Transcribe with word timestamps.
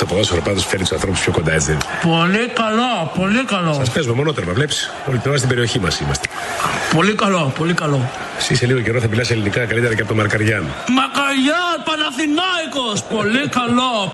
Το 0.00 0.06
ποδόσφαιρο 0.06 0.40
πάντως 0.40 0.66
φέρνει 0.66 0.82
τους 0.82 0.92
ανθρώπους 0.92 1.20
πιο 1.20 1.32
κοντά, 1.32 1.52
έτσι. 1.52 1.76
Πολύ 2.02 2.48
καλό, 2.48 3.12
πολύ 3.18 3.44
καλό. 3.44 3.72
Σας 3.72 3.90
παίζουμε 3.90 4.14
μονότερμα, 4.14 4.52
βλέπεις. 4.52 4.90
Όλη 5.08 5.18
την 5.18 5.28
ώρα 5.28 5.38
στην 5.38 5.48
περιοχή 5.48 5.78
μας 5.80 6.00
είμαστε. 6.00 6.28
Πολύ 6.94 7.14
καλό, 7.14 7.52
πολύ 7.58 7.74
καλό. 7.74 8.10
Εσύ 8.38 8.54
σε 8.54 8.66
λίγο 8.66 8.80
καιρό 8.80 9.00
θα 9.00 9.08
μιλάς 9.08 9.30
ελληνικά 9.30 9.66
καλύτερα 9.66 9.94
και 9.94 10.00
από 10.00 10.08
τον 10.08 10.16
Μαρκαριάν. 10.16 10.64
Μακαριάν, 10.88 11.76
Παναθηνάικος, 11.84 13.02
πολύ 13.02 13.48
καλό. 13.48 14.10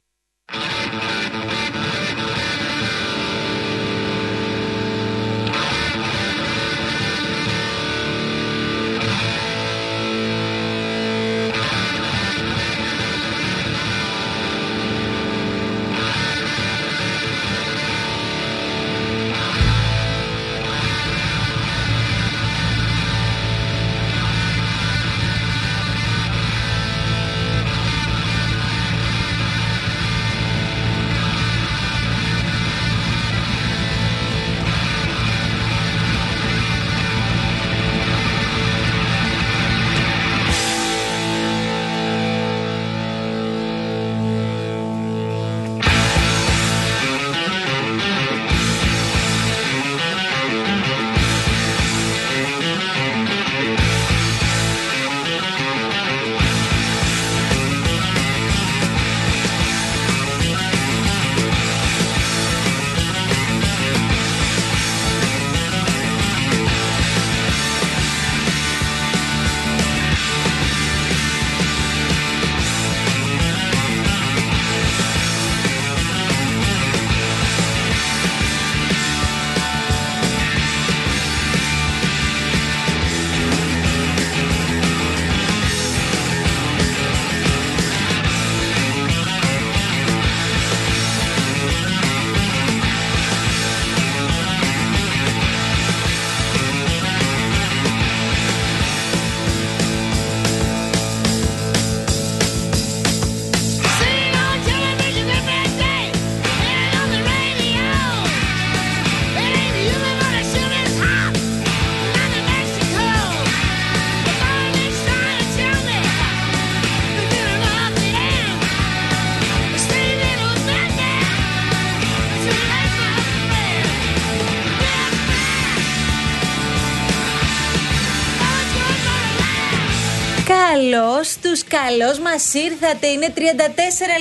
Καλώ 131.79 132.11
μας 132.27 132.43
ήρθατε. 132.67 133.07
Είναι 133.07 133.29
34 133.37 133.41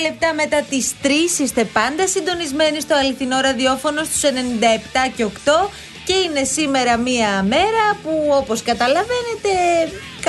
λεπτά 0.06 0.28
μετά 0.34 0.60
τις 0.70 0.86
3. 1.02 1.08
Είστε 1.42 1.64
πάντα 1.64 2.06
συντονισμένοι 2.08 2.80
στο 2.80 2.94
αληθινό 2.94 3.40
ραδιόφωνο 3.40 4.04
στους 4.04 4.22
97 4.22 4.32
και 5.16 5.24
8. 5.24 5.70
Και 6.04 6.12
είναι 6.24 6.44
σήμερα 6.44 6.96
μία 6.96 7.42
μέρα 7.42 7.84
που 8.02 8.12
όπως 8.40 8.62
καταλαβαίνετε 8.62 9.52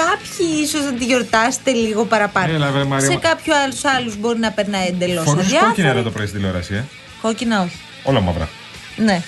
κάποιοι 0.01 0.47
ίσως 0.63 0.83
να 0.83 0.93
τη 0.93 1.05
γιορτάσετε 1.05 1.71
λίγο 1.71 2.03
παραπάνω. 2.05 2.53
Έλα, 2.53 2.71
βρε, 2.71 2.83
Μαρία 2.83 3.05
Σε 3.05 3.11
μου. 3.13 3.19
κάποιους 3.19 3.55
άλλους 3.55 3.85
άλλους 3.85 4.17
μπορεί 4.17 4.39
να 4.39 4.51
περνάει 4.51 4.87
εντελώς 4.87 5.23
Φορούσε 5.23 5.45
αδιάφορο. 5.45 5.69
κόκκινα 5.69 5.89
εδώ 5.89 6.01
το 6.01 6.11
πρωί 6.11 6.25
στην 6.25 6.37
τηλεόραση, 6.39 6.73
ε. 6.73 6.83
Κόκκινα 7.21 7.61
όχι. 7.61 7.77
Όλα 8.03 8.19
μαύρα. 8.19 8.49
Ναι. 8.97 9.21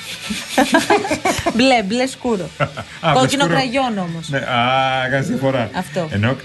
μπλε, 1.55 1.83
μπλε 1.83 2.07
σκούρο. 2.07 2.49
Α, 2.57 3.11
Κόκκινο 3.13 3.21
μπλε 3.21 3.25
σκούρο. 3.27 3.47
κραγιόν 3.47 3.97
όμως. 3.97 4.29
Ναι, 4.29 4.37
α, 4.37 5.09
κάνει 5.11 5.25
διαφορά. 5.25 5.69
Αυτό. 5.73 6.07
Ενώ 6.11 6.35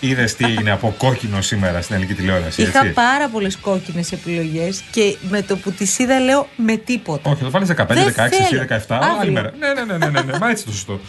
είδες 0.00 0.34
τι 0.34 0.44
έγινε 0.44 0.70
από 0.70 0.94
κόκκινο 0.98 1.40
σήμερα 1.40 1.80
στην 1.82 1.94
ελληνική 1.94 2.14
τηλεόραση. 2.14 2.62
Είχα 2.62 2.78
έτσι; 2.78 2.92
πάρα 2.92 3.28
πολλές 3.28 3.56
κόκκινες 3.56 4.12
επιλογές 4.12 4.82
και 4.90 5.16
με 5.30 5.42
το 5.42 5.56
που 5.56 5.70
τις 5.72 5.98
είδα 5.98 6.18
λέω 6.20 6.48
με 6.56 6.76
τίποτα. 6.76 7.30
Όχι, 7.30 7.42
το 7.42 7.50
βάλεις 7.50 7.68
15, 7.68 7.72
16, 7.72 7.86
Δεν 7.86 8.06
εσύ 8.30 8.44
θέλω. 8.48 8.66
17. 8.68 8.76
Αύριο. 8.88 9.18
Άλλη 9.20 9.30
μέρα. 9.30 9.52
Ναι, 9.58 9.68
ναι, 9.72 9.84
ναι, 9.84 9.96
ναι, 9.98 10.10
ναι, 10.10 10.20
ναι. 10.32 10.38
Μα 10.38 10.50
έτσι 10.50 10.64
το 10.64 10.70
σωστό. 10.72 11.00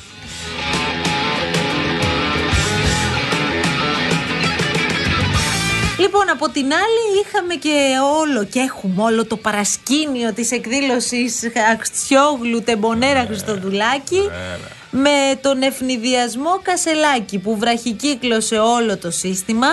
Λοιπόν, 6.04 6.30
από 6.30 6.50
την 6.50 6.64
άλλη 6.64 7.22
είχαμε 7.22 7.56
και 7.56 7.96
όλο 8.20 8.44
και 8.44 8.60
έχουμε 8.60 9.04
όλο 9.04 9.26
το 9.26 9.38
παρασκήνιο 9.38 10.34
της 10.34 10.52
εκδήλωσης 10.52 11.42
Αξιόγλου 11.72 12.62
Τεμπονέρα 12.64 13.26
Χριστοδουλάκη 13.26 14.30
με 14.92 15.40
τον 15.42 15.62
ευνηδιασμό 15.62 16.60
Κασελάκη 16.62 17.40
που 17.40 17.58
βραχικύκλωσε 17.58 18.56
όλο 18.60 18.98
το 18.98 19.12
σύστημα. 19.12 19.68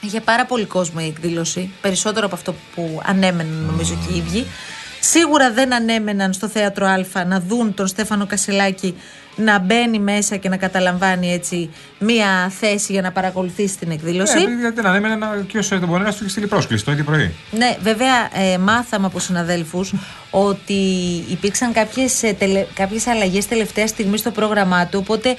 Είχε 0.00 0.20
πάρα 0.20 0.46
πολύ 0.46 0.64
κόσμο 0.64 0.98
η 1.02 1.06
εκδήλωση, 1.06 1.70
περισσότερο 1.80 2.26
από 2.26 2.34
αυτό 2.34 2.54
που 2.74 3.00
ανέμεναν 3.04 3.64
νομίζω 3.70 3.98
και 4.06 4.14
οι 4.14 4.16
ίδιοι. 4.16 4.46
Σίγουρα 5.00 5.52
δεν 5.52 5.74
ανέμεναν 5.74 6.32
στο 6.32 6.48
θέατρο 6.48 6.86
Α 6.86 7.24
να 7.26 7.40
δουν 7.40 7.74
τον 7.74 7.86
Στέφανο 7.86 8.26
Κασελάκη 8.26 8.96
να 9.36 9.58
μπαίνει 9.58 9.98
μέσα 9.98 10.36
και 10.36 10.48
να 10.48 10.56
καταλαμβάνει 10.56 11.32
έτσι 11.32 11.70
μία 11.98 12.52
θέση 12.60 12.92
για 12.92 13.02
να 13.02 13.12
παρακολουθήσει 13.12 13.78
την 13.78 13.90
εκδήλωση. 13.90 14.34
Ναι, 14.34 14.60
γιατί 14.60 14.74
δεν 14.74 14.86
ανέμενε 14.86 15.16
να 15.16 15.44
και 15.46 15.58
ο 15.58 15.78
Τεμπονέρα 15.78 16.10
του 16.10 16.16
είχε 16.20 16.28
στείλει 16.28 16.46
πρόσκληση 16.46 16.84
το 16.84 16.92
ίδιο 16.92 17.04
πρωί. 17.04 17.34
Ναι, 17.50 17.76
βέβαια 17.80 18.28
ε, 18.32 18.58
μάθαμε 18.58 19.06
από 19.06 19.18
συναδέλφους 19.18 19.92
ότι 20.30 20.82
υπήρξαν 21.28 21.72
κάποιες, 21.72 22.22
ε, 22.22 22.32
τελε, 22.32 22.66
κάποιες 22.74 23.06
αλλαγές 23.06 23.46
τελευταία 23.46 23.86
στιγμή 23.86 24.18
στο 24.18 24.30
πρόγραμμά 24.30 24.86
του, 24.86 24.98
οπότε 25.02 25.36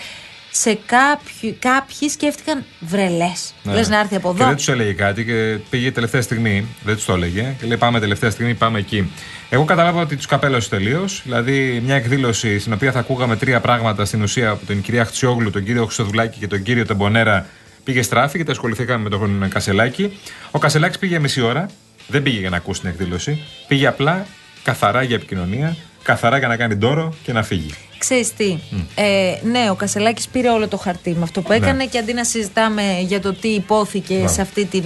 σε 0.51 0.79
κάποιοι, 0.85 1.51
κάποιοι 1.51 2.09
σκέφτηκαν 2.09 2.63
βρελές. 2.79 3.53
Λες 3.63 3.89
να 3.89 3.99
έρθει 3.99 4.15
από 4.15 4.27
Ναι. 4.27 4.33
Και 4.35 4.41
εδώ. 4.41 4.49
δεν 4.49 4.57
τους 4.57 4.67
έλεγε 4.67 4.93
κάτι 4.93 5.25
και 5.25 5.57
πήγε 5.69 5.91
τελευταία 5.91 6.21
στιγμή. 6.21 6.65
Δεν 6.83 6.95
τους 6.95 7.05
το 7.05 7.13
έλεγε. 7.13 7.55
Και 7.59 7.67
λέει: 7.67 7.77
Πάμε 7.77 7.99
τελευταία 7.99 8.29
στιγμή, 8.29 8.53
πάμε 8.53 8.79
εκεί. 8.79 9.11
Εγώ 9.49 9.65
κατάλαβα 9.65 10.01
ότι 10.01 10.15
τους 10.15 10.25
καπέλωσε 10.25 10.69
τελείως. 10.69 11.21
Δηλαδή, 11.23 11.81
μια 11.85 11.95
εκδήλωση 11.95 12.59
στην 12.59 12.73
οποία 12.73 12.91
θα 12.91 12.99
ακούγαμε 12.99 13.35
τρία 13.35 13.59
πράγματα 13.59 14.05
στην 14.05 14.21
ουσία 14.21 14.49
από 14.49 14.65
την 14.65 14.81
κυρία 14.81 15.05
Χτσιόγλου, 15.05 15.49
τον 15.49 15.63
κύριο 15.63 15.83
Χρυστοδουλάκη 15.85 16.39
και 16.39 16.47
τον 16.47 16.63
κύριο 16.63 16.85
Τεμπονέρα. 16.85 17.45
Πήγε 17.83 18.01
στράφη 18.01 18.35
γιατί 18.35 18.51
ασχοληθήκαμε 18.51 19.03
με 19.03 19.09
τον 19.09 19.49
Κασελάκη. 19.49 20.19
Ο 20.51 20.59
Κασελάκης 20.59 20.97
πήγε 20.97 21.19
μισή 21.19 21.41
ώρα. 21.41 21.69
Δεν 22.07 22.23
πήγε 22.23 22.39
για 22.39 22.49
να 22.49 22.57
ακούσει 22.57 22.81
την 22.81 22.89
εκδήλωση. 22.89 23.41
Πήγε 23.67 23.87
απλά 23.87 24.25
καθαρά 24.63 25.03
για 25.03 25.15
επικοινωνία, 25.15 25.75
καθαρά 26.03 26.37
για 26.37 26.47
να 26.47 26.57
κάνει 26.57 26.75
ντόρο 26.75 27.13
και 27.23 27.33
να 27.33 27.43
φύγει. 27.43 27.73
Ξέρεις 27.97 28.33
τι, 28.33 28.57
ε, 28.95 29.33
ναι, 29.43 29.69
ο 29.69 29.75
Κασελάκης 29.75 30.27
πήρε 30.27 30.49
όλο 30.49 30.67
το 30.67 30.77
χαρτί 30.77 31.09
με 31.11 31.23
αυτό 31.23 31.41
που 31.41 31.51
έκανε 31.51 31.77
Ναι. 31.77 31.85
και 31.85 31.97
αντί 31.97 32.13
να 32.13 32.23
συζητάμε 32.23 32.99
για 33.07 33.21
το 33.21 33.33
τι 33.33 33.47
υπόθηκε 33.47 34.13
Μπράβο. 34.13 34.33
σε, 34.33 34.41
αυτή 34.41 34.65
την, 34.65 34.83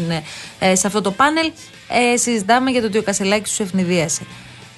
ε, 0.60 0.76
σε 0.76 0.88
αυτό 0.88 1.02
το 1.02 1.12
πάνελ, 1.12 1.52
ε, 2.14 2.18
συζητάμε 2.18 2.72
για 2.72 2.82
το 2.82 2.88
ότι 2.88 2.98
ο 2.98 3.04
Κασελάκης 3.04 3.50
τους 3.50 3.60
ευνηδίασε. 3.60 4.22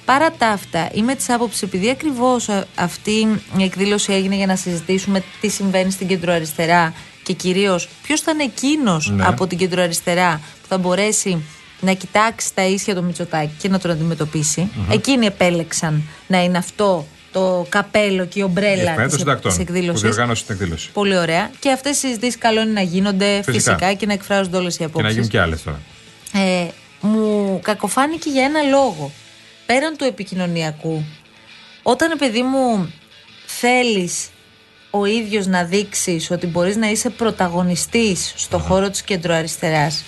Παρά 0.04 0.30
τα 0.30 0.46
αυτά, 0.48 0.88
είμαι 0.92 1.14
της 1.14 1.30
άποψης, 1.30 1.62
επειδή 1.62 1.90
ακριβώς 1.90 2.48
αυτή 2.74 3.10
η 3.58 3.62
εκδήλωση 3.62 4.12
έγινε 4.12 4.34
για 4.36 4.46
να 4.46 4.56
συζητήσουμε 4.56 5.22
τι 5.40 5.48
συμβαίνει 5.48 5.90
στην 5.90 6.06
κεντροαριστερά 6.06 6.92
και 7.22 7.32
κυρίως 7.32 7.88
ποιος 8.02 8.20
θα 8.20 8.30
είναι 8.30 8.42
εκείνος 8.42 9.10
Ναι. 9.10 9.24
από 9.26 9.46
την 9.46 9.58
κεντροαριστερά 9.58 10.40
που 10.62 10.66
θα 10.68 10.78
μπορέσει 10.78 11.42
να 11.80 11.92
κοιτάξει 11.92 12.54
τα 12.54 12.66
ίσια 12.66 12.94
του 12.94 13.04
Μητσοτάκη 13.04 13.52
και 13.58 13.68
να 13.68 13.78
τον 13.78 13.90
αντιμετωπισει 13.90 14.68
Εκείνοι 14.90 15.26
επέλεξαν 15.26 16.02
να 16.26 16.42
είναι 16.44 16.58
αυτό 16.58 17.06
το 17.32 17.66
καπέλο 17.68 18.24
και 18.24 18.38
η 18.38 18.40
Η 18.40 18.42
ομπρέλα 18.42 18.70
εφημερίδα 18.72 19.00
των 19.00 19.08
της 19.08 19.18
συντακτών 19.18 19.54
που 19.54 19.60
εκδήλωσης. 19.60 20.02
διοργάνωσε 20.02 20.44
την 20.44 20.54
εκδήλωση. 20.54 20.90
Πολύ 20.92 21.16
ωραία. 21.18 21.50
Και 21.58 21.70
αυτές 21.70 21.96
οι 21.96 22.00
συζητήσεις 22.00 22.38
καλό 22.38 22.60
είναι 22.60 22.70
να 22.72 22.80
γίνονται 22.80 23.42
φυσικά, 23.44 23.52
Φυσικά. 23.52 23.92
και 23.94 24.06
να 24.06 24.12
εκφράζονται 24.12 24.56
όλες 24.56 24.74
οι 24.74 24.76
Και 24.78 24.82
να 24.84 24.88
απόψεις. 24.90 25.12
γίνουν 25.14 25.28
και 25.28 25.40
άλλες 25.40 25.62
τώρα. 25.62 25.80
Ε, 26.32 26.66
μου 27.00 27.58
κακοφάνηκε 27.62 28.30
για 28.30 28.44
ένα 28.44 28.62
λόγο. 28.62 29.10
Πέραν 29.66 29.96
του 29.96 30.04
επικοινωνιακού, 30.04 31.04
όταν 31.82 32.18
παιδί 32.18 32.42
μου 32.42 32.92
θέλεις 33.46 34.28
ο 34.90 35.04
ίδιος 35.04 35.46
να 35.46 35.64
δείξεις 35.64 36.30
ότι 36.30 36.46
μπορείς 36.46 36.76
να 36.76 36.90
είσαι 36.90 37.10
πρωταγωνιστής 37.10 38.32
στο 38.36 38.58
χώρο 38.58 38.90
της 38.90 39.02
κεντροαριστεράς, 39.02 40.04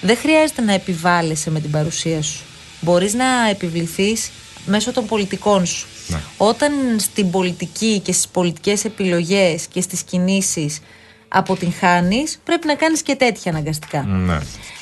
δεν 0.00 0.16
χρειάζεται 0.16 0.62
να 0.62 0.72
επιβάλλεσαι 0.72 1.50
με 1.50 1.60
την 1.60 1.70
παρουσία 1.70 2.22
σου. 2.22 2.40
Μπορείς 2.80 3.14
να 3.14 3.48
επιβληθείς 3.50 4.30
μέσω 4.66 4.92
των 4.92 5.06
πολιτικών 5.06 5.66
σου. 5.66 5.86
Ναι. 6.06 6.20
Όταν 6.36 6.72
στην 6.98 7.30
πολιτική 7.30 8.00
και 8.04 8.12
στις 8.12 8.28
πολιτικές 8.28 8.84
επιλογές 8.84 9.66
και 9.66 9.80
στις 9.80 10.02
κινήσεις 10.02 10.80
αποτυγχάνεις, 11.28 12.38
πρέπει 12.44 12.66
να 12.66 12.74
κάνεις 12.74 13.02
και 13.02 13.14
τέτοια 13.14 13.50
αναγκαστικά. 13.52 14.02
Ναι. 14.02 14.38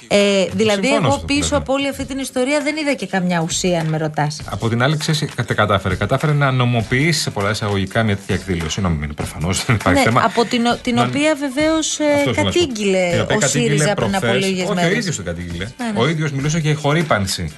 Ε, 0.09 0.47
δηλαδή, 0.53 0.87
Συμφωνώ 0.87 1.07
εγώ 1.07 1.17
στο 1.17 1.25
πίσω 1.27 1.39
βλέπω. 1.41 1.57
από 1.57 1.73
όλη 1.73 1.89
αυτή 1.89 2.05
την 2.05 2.19
ιστορία 2.19 2.61
δεν 2.61 2.77
είδα 2.77 2.95
και 2.95 3.07
καμιά 3.07 3.41
ουσία, 3.41 3.81
αν 3.81 3.87
με 3.87 3.97
ρωτάς. 3.97 4.41
Από 4.51 4.69
την 4.69 4.83
άλλη, 4.83 4.97
ξέρεις 4.97 5.21
τι 5.47 5.55
κατάφερε. 5.55 5.95
Κατάφερε 5.95 6.33
να 6.33 6.51
νομοποιήσεις 6.51 7.23
σε 7.23 7.31
πολλά 7.31 7.51
εισαγωγικά 7.51 8.03
μια 8.03 8.17
τέτοια 8.17 8.35
εκδήλωση. 8.35 8.81
Νομιμήνει 8.81 9.13
προφανώς, 9.15 9.65
δεν 9.65 9.77
υπάρχει 9.77 9.99
Ναι, 9.99 10.05
θέμα. 10.05 10.23
από 10.25 10.45
την, 10.45 10.67
ο- 10.67 10.77
την 10.83 10.95
Να- 10.95 11.03
οποία 11.03 11.35
βεβαίως 11.35 11.87
Αυτό 12.01 12.05
θέλω 12.05 12.25
να 12.25 12.33
σου 12.33 12.35
πω. 12.35 12.43
κατήγγειλε 12.45 13.09
Την 13.11 13.21
οποία 13.21 13.37
ο 13.37 13.39
κατήγγειλε 13.39 13.73
ΣΥΡΙΖΑ 13.77 13.95
πριν 13.95 14.15
από 14.15 14.27
προχθές. 14.27 14.45
λίγες 14.45 14.63
Όχι, 14.63 14.73
ο 14.73 14.75
μέρες. 14.75 14.97
ίδιος 14.99 15.17
το 15.17 15.23
κατήγγειλε. 15.23 15.65
ναι. 15.65 15.93
Ο 16.01 16.09
ίδιος 16.09 16.33
μιλούσε 16.33 16.59
για 16.59 16.75
χορύπανση. 16.75 17.53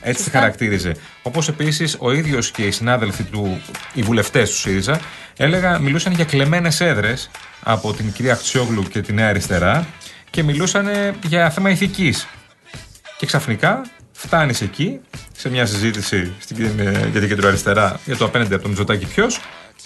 Έτσι 0.00 0.24
τη 0.24 0.30
χαρακτήριζε. 0.30 0.96
Όπως 1.22 1.48
επίσης 1.48 1.96
ο 1.98 2.12
ίδιος 2.12 2.50
και 2.50 2.62
οι 2.62 2.70
συνάδελφοι 2.70 3.22
του, 3.22 3.62
οι 3.92 4.02
βουλευτές 4.02 4.50
του 4.50 4.56
ΣΥΡΙΖΑ, 4.56 5.00
έλεγα, 5.36 5.78
μιλούσαν 5.78 6.12
για 6.12 6.24
κλεμμένες 6.24 6.80
έδρες 6.80 7.30
από 7.62 7.92
την 7.92 8.12
κυρία 8.12 8.34
Χτσιόγλου 8.34 8.82
και 8.82 9.00
τη 9.00 9.12
Νέα 9.12 9.28
Αριστερά 9.28 9.86
και 10.30 10.42
μιλούσαν 10.42 10.86
ε, 10.86 11.14
για 11.26 11.50
θέμα 11.50 11.70
ηθικής. 11.70 12.26
Και 13.16 13.26
ξαφνικά 13.26 13.82
φτάνεις 14.12 14.60
εκεί, 14.60 15.00
σε 15.36 15.50
μια 15.50 15.66
συζήτηση 15.66 16.32
στην, 16.38 16.64
ε, 16.78 17.08
για 17.10 17.20
την 17.20 17.28
κεντροαριστερά, 17.28 18.00
για 18.04 18.16
το 18.16 18.24
απέναντι 18.24 18.52
από 18.52 18.62
τον 18.62 18.70
Μητσοτάκη 18.70 19.06
ποιος, 19.06 19.40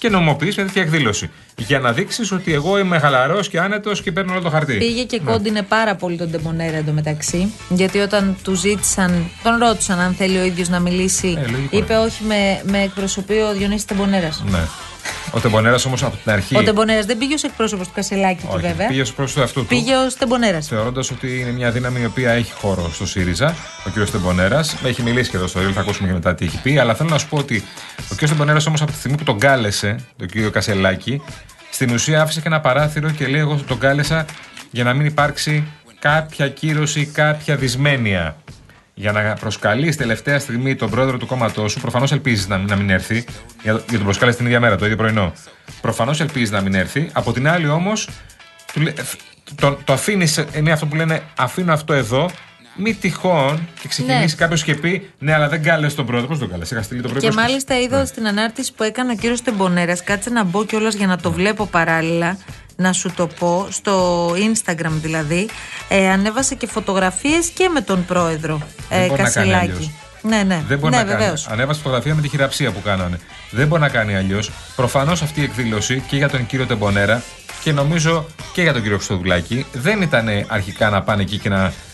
και 0.04 0.10
νομοποιείς 0.10 0.56
μια 0.56 0.64
τέτοια 0.66 0.82
εκδήλωση. 0.82 1.30
Για 1.56 1.78
να 1.78 1.92
δείξεις 1.92 2.32
ότι 2.32 2.52
εγώ 2.52 2.78
είμαι 2.78 2.98
χαλαρός 2.98 3.48
και 3.48 3.60
άνετος 3.60 4.02
και 4.02 4.12
παίρνω 4.12 4.32
όλο 4.32 4.40
το 4.42 4.50
χαρτί. 4.50 4.74
Πήγε 4.76 5.04
και 5.04 5.20
Ναι. 5.24 5.32
κόντινε 5.32 5.62
πάρα 5.62 5.94
πολύ 5.94 6.16
τον 6.16 6.30
Τεμπονέρα 6.30 6.76
εντωμεταξύ. 6.76 7.52
Γιατί 7.68 7.98
όταν 7.98 8.36
του 8.42 8.54
ζήτησαν, 8.54 9.30
τον 9.42 9.56
ρώτησαν 9.58 9.98
αν 9.98 10.14
θέλει 10.14 10.38
ο 10.38 10.44
ίδιος 10.44 10.68
να 10.68 10.80
μιλήσει, 10.80 11.38
Ε, 11.46 11.50
λογικό 11.50 11.76
είπε 11.76 11.92
είναι. 11.94 12.02
όχι, 12.02 12.24
με, 12.24 12.60
με 12.70 12.82
εκπροσωπεί 12.82 13.34
ο 13.34 13.52
Διονύσης 13.52 13.84
Τεμπονέρα. 13.84 14.28
Ναι. 14.50 14.58
Ο 15.30 15.40
Τεμπονέρας 15.40 15.84
όμως 15.84 16.02
από 16.02 16.16
την 16.16 16.32
αρχή. 16.32 16.56
Ο 16.56 16.62
Τεμπονέρας 16.62 17.06
δεν 17.06 17.18
πήγε 17.18 17.34
ως 17.34 17.42
εκπρόσωπος 17.42 17.86
του 17.86 17.92
Κασελάκη 17.94 18.40
του, 18.40 18.48
όχι, 18.50 18.60
βέβαια. 18.66 18.86
πήγε 18.86 19.00
ως 19.00 19.12
πρόσωπο 19.12 19.42
αυτού 19.42 19.60
του. 19.60 19.66
Πήγε 19.66 19.96
ως 19.96 20.14
Τεμπονέρας. 20.14 20.66
Θεωρώντας 20.66 21.10
ότι 21.10 21.40
είναι 21.40 21.50
μια 21.50 21.70
δύναμη 21.70 22.00
η 22.00 22.04
οποία 22.04 22.30
έχει 22.30 22.52
χώρο 22.52 22.90
στο 22.92 23.06
ΣΥΡΙΖΑ, 23.06 23.54
ο 23.86 23.90
κ. 23.90 24.10
Τεμπονέρας. 24.10 24.76
Έχει 24.84 25.02
μιλήσει 25.02 25.30
και 25.30 25.36
εδώ 25.36 25.46
στο 25.46 25.60
Ρίλ, 25.60 25.70
θα 25.74 25.80
ακούσουμε 25.80 26.08
και 26.08 26.14
μετά 26.14 26.34
τι 26.34 26.44
έχει 26.44 26.60
πει. 26.62 26.78
Αλλά 26.78 26.94
θέλω 26.94 27.08
να 27.08 27.18
σου 27.18 27.28
πω 27.28 27.36
ότι 27.36 27.64
ο 28.12 28.14
κ. 28.14 28.28
Τεμπονέρας 28.28 28.66
όμως 28.66 28.82
από 28.82 28.90
τη 28.90 28.98
στιγμή 28.98 29.16
που 29.16 29.24
τον 29.24 29.38
κάλεσε, 29.38 29.96
τον 30.16 30.28
κ. 30.28 30.50
Κασελάκη, 30.50 31.22
στην 31.70 31.90
ουσία 31.90 32.22
άφησε 32.22 32.40
και 32.40 32.48
ένα 32.48 32.60
παράθυρο 32.60 33.10
και 33.10 33.26
λέει: 33.26 33.40
Εγώ 33.40 33.60
τον 33.66 33.78
κάλεσα 33.78 34.24
για 34.70 34.84
να 34.84 34.94
μην 34.94 35.06
υπάρξει 35.06 35.64
κάποια 35.98 36.48
κύρωση, 36.48 37.06
κάποια 37.06 37.56
δυσμένεια. 37.56 38.36
Για 38.94 39.12
να 39.12 39.34
προσκαλείς 39.40 39.96
τελευταία 39.96 40.38
στιγμή 40.38 40.74
τον 40.76 40.90
πρόεδρο 40.90 41.16
του 41.18 41.26
κόμματός 41.26 41.72
σου, 41.72 41.80
προφανώς 41.80 42.12
ελπίζεις 42.12 42.48
να, 42.48 42.58
να 42.58 42.76
μην 42.76 42.90
έρθει, 42.90 43.24
για, 43.62 43.72
για 43.72 43.82
τον 43.96 44.02
προσκάλεσε 44.04 44.36
την 44.36 44.46
ίδια 44.46 44.60
μέρα, 44.60 44.76
το 44.76 44.84
ίδιο 44.84 44.96
πρωινό. 44.96 45.32
Προφανώς 45.80 46.20
ελπίζεις 46.20 46.50
να 46.50 46.60
μην 46.60 46.74
έρθει. 46.74 47.08
Από 47.12 47.32
την 47.32 47.48
άλλη 47.48 47.68
όμως, 47.68 48.08
του 48.72 48.80
λέ- 48.80 49.00
φ- 49.02 49.20
το, 49.54 49.78
το 49.84 49.92
αφήνεις, 49.92 50.44
είναι 50.56 50.72
αυτό 50.72 50.86
που 50.86 50.94
λένε 50.94 51.22
αφήνω 51.38 51.72
αυτό 51.72 51.92
εδώ, 51.92 52.30
μη 52.76 52.94
τυχόν 52.94 53.68
και 53.80 53.88
ξεκινήσει 53.88 54.24
Ναι. 54.24 54.32
κάποιος 54.36 54.62
και 54.62 54.74
πει 54.74 55.10
Ναι, 55.18 55.32
αλλά 55.34 55.48
δεν 55.48 55.62
κάλεσε 55.62 55.96
τον 55.96 56.06
πρόεδρο. 56.06 56.28
Πώς 56.28 56.38
τον 56.38 56.50
κάλεσε, 56.50 56.74
είχα 56.74 56.82
στείλει 56.82 57.00
το 57.02 57.08
πρωί. 57.08 57.20
Και 57.20 57.26
πρόσκληση. 57.26 57.48
μάλιστα 57.50 57.80
είδα 57.80 58.06
στην 58.06 58.26
ανάρτηση 58.26 58.72
που 58.72 58.82
έκανε 58.82 59.12
ο 59.12 59.14
κύριος 59.14 59.42
Τεμπονέρας, 59.42 60.04
κάτσε 60.04 60.30
να 60.30 60.44
μπω 60.44 60.64
κιόλας 60.64 60.94
για 60.94 61.06
να 61.06 61.18
το 61.18 61.32
βλέπω 61.32 61.66
παράλληλα, 61.66 62.38
να 62.76 62.92
σου 62.92 63.12
το 63.16 63.26
πω, 63.26 63.66
στο 63.70 64.28
Instagram 64.30 64.90
δηλαδή, 64.90 65.48
ε, 65.88 66.10
ανέβασε 66.10 66.54
και 66.54 66.66
φωτογραφίες 66.66 67.48
και 67.48 67.68
με 67.68 67.80
τον 67.80 68.04
πρόεδρο 68.04 68.60
Δεν 68.88 69.02
ε, 69.02 69.06
μπορεί 69.06 69.22
να 69.22 69.30
κάνει 69.30 69.54
αλλιώς. 69.54 69.68
Κασιλάκη. 69.68 69.94
Ναι, 70.22 70.42
ναι, 70.42 70.62
Δεν 70.68 70.78
μπορεί 70.78 70.94
ναι, 70.94 71.02
να 71.02 71.04
κάνει. 71.08 71.18
βεβαίως. 71.18 71.46
Ανέβασε 71.48 71.80
φωτογραφία 71.80 72.14
με 72.14 72.20
τη 72.22 72.28
χειραψία 72.28 72.70
που 72.70 72.82
κάνανε. 72.82 73.20
Δεν 73.50 73.66
μπορεί 73.66 73.80
να 73.80 73.88
κάνει 73.88 74.16
αλλιώς. 74.16 74.50
Προφανώς 74.76 75.22
αυτή 75.22 75.40
η 75.40 75.42
εκδήλωση 75.44 76.02
και 76.06 76.16
για 76.16 76.28
τον 76.28 76.46
κύριο 76.46 76.66
Τεμπονέρα 76.66 77.22
και 77.62 77.72
νομίζω 77.72 78.26
και 78.52 78.62
για 78.62 78.72
τον 78.72 78.82
κύριο 78.82 78.96
Χρυστοδουλάκη 78.96 79.66
δεν 79.72 80.02
ήταν 80.02 80.28
αρχικά 80.48 80.90
να 80.90 81.02
πάνε 81.02 81.22
εκεί 81.22 81.38
και 81.38 81.48
να 81.48 81.70
φ- 81.70 81.74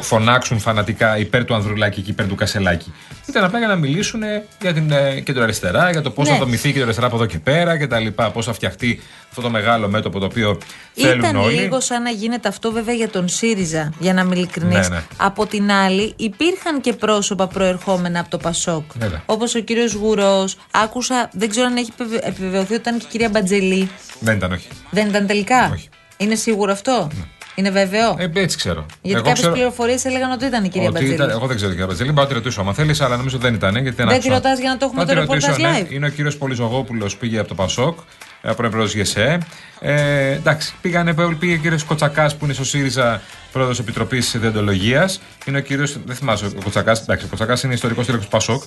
φωνάξουν 0.00 0.58
φανατικά 0.58 1.18
υπέρ 1.18 1.44
του 1.44 1.54
Ανδρουλάκη 1.54 2.00
και 2.00 2.10
υπέρ 2.10 2.26
του 2.26 2.34
Κασελάκη. 2.34 2.92
Ήταν 3.28 3.44
απλά 3.44 3.58
για 3.58 3.68
να 3.68 3.76
μιλήσουν 3.76 4.20
για 4.60 4.72
την 4.72 4.90
ε, 4.90 5.20
κεντροαριστερά, 5.20 5.90
για 5.90 6.02
το 6.02 6.10
πώς 6.10 6.28
Ναι. 6.28 6.32
θα 6.34 6.38
δομηθεί 6.38 6.68
η 6.68 6.70
κεντροαριστερά 6.70 7.06
από 7.06 7.16
εδώ 7.16 7.26
και 7.26 7.38
πέρα 7.38 7.78
κτλ. 7.78 8.06
Πώς 8.32 8.44
θα 8.44 8.52
φτιαχτεί 8.52 9.00
αυτό 9.28 9.40
το 9.40 9.50
μεγάλο 9.50 9.88
μέτωπο 9.88 10.18
το 10.18 10.24
οποίο 10.24 10.58
θέλουν 10.94 11.18
Ήταν 11.18 11.36
όλοι. 11.36 11.54
λίγο 11.54 11.80
σαν 11.80 12.02
να 12.02 12.10
γίνεται 12.10 12.48
αυτό 12.48 12.72
βέβαια 12.72 12.94
για 12.94 13.08
τον 13.08 13.28
ΣΥΡΙΖΑ, 13.28 13.92
για 13.98 14.12
να 14.14 14.20
είμαι 14.20 14.34
ειλικρινής. 14.36 14.88
Ναι, 14.88 14.96
ναι. 14.96 15.02
Από 15.16 15.46
την 15.46 15.70
άλλη, 15.70 16.12
υπήρχαν 16.16 16.80
και 16.80 16.92
πρόσωπα 16.92 17.46
προερχόμενα 17.46 18.20
από 18.20 18.30
το 18.30 18.38
Πασόκ. 18.38 18.84
Βέβαια. 18.98 19.22
Όπως 19.26 19.54
ο 19.54 19.60
κύριος 19.60 19.92
Γουρό. 19.92 20.48
Άκουσα, 20.70 21.30
δεν 21.32 21.48
ξέρω 21.48 21.66
αν 21.66 21.76
έχει 21.76 21.90
επιβε- 21.98 22.26
επιβεβαιωθεί 22.26 22.72
ότι 22.74 22.80
ήταν 22.88 22.98
και 22.98 23.04
η 23.06 23.10
κυρία 23.10 23.28
Μπατζελή. 23.28 23.90
Δεν 24.20 24.36
ήταν, 24.36 24.52
όχι. 24.52 24.68
Δεν 24.90 25.08
ήταν 25.08 25.26
τελικά; 25.26 25.70
Όχι. 25.72 25.88
Είναι 26.16 26.34
σίγουρο 26.34 26.72
αυτό; 26.72 27.10
Είναι 27.58 27.70
βέβαιο; 27.70 28.14
Ε, 28.18 28.30
έτσι 28.34 28.56
ξέρω. 28.56 28.86
Γιατί 28.90 29.08
Εγώ 29.08 29.16
κάποιες 29.16 29.38
ξέρω- 29.38 29.52
πληροφορίες 29.54 30.04
έλεγαν 30.04 30.30
ότι 30.30 30.44
ήταν 30.44 30.64
η 30.64 30.68
κυρία 30.68 30.88
Ότι 30.88 30.92
Μπατζελή. 30.98 31.14
ήταν, 31.14 31.30
εγώ 31.30 31.46
δεν 31.46 31.56
ξέρω 31.56 31.70
την 31.70 31.78
κυρία 31.78 31.86
Μπατζελή. 31.86 32.10
Μπορώ 32.10 32.22
να 32.22 32.28
τη 32.28 32.34
ρωτήσω 32.34 32.60
άμα 32.60 32.72
θέλεις, 32.72 33.00
αλλά 33.00 33.16
νομίζω 33.16 33.38
δεν 33.38 33.54
ήταν. 33.54 33.76
Γιατί 33.76 34.02
Δεν 34.04 34.20
τη 34.20 34.28
ρωτάς 34.28 34.58
για 34.58 34.70
να 34.70 34.76
το 34.76 34.84
έχουμε 34.84 35.04
Θα 35.04 35.06
το 35.14 35.20
τη 35.20 35.26
ρωτήσω, 35.26 35.46
ρεπορτάζ 35.50 35.78
ναι. 35.80 35.86
live. 35.88 35.92
Είναι 35.92 36.06
ο 36.06 36.10
κύριος 36.10 36.36
Πολυζογόπουλο, 36.36 37.10
πήγε 37.18 37.38
από 37.38 37.48
το 37.48 37.54
Πασόκ, 37.54 37.98
ε, 38.42 38.52
πρώην 38.52 38.70
πρόεδρο 38.70 38.92
ΓΕΣΕ. 38.98 39.38
Ε, 39.80 40.30
εντάξει, 40.32 40.74
πήγανε, 40.80 41.14
πήγε 41.38 41.54
ο 41.54 41.56
κύριος 41.56 41.84
Κοτσακάς 41.84 42.36
που 42.36 42.44
είναι 42.44 42.54
στο 42.54 42.64
ΣΥΡΙΖΑ 42.64 43.20
πρόεδρος 43.52 43.78
Επιτροπής 43.78 44.36
Διοντολογία. 44.38 45.10
Είναι 45.44 45.58
ο 45.58 45.60
κύριο, 45.60 45.86
δεν 46.04 46.16
θυμάσαι, 46.16 46.44
ο 46.46 46.62
Κοτσακάς. 46.64 47.00
Εντάξει, 47.00 47.24
ο 47.24 47.28
Κοτσακάς 47.28 47.62
είναι 47.62 47.74
ιστορικός 47.74 48.04
στήριο 48.04 48.20
του 48.22 48.28
Πασόκ 48.28 48.62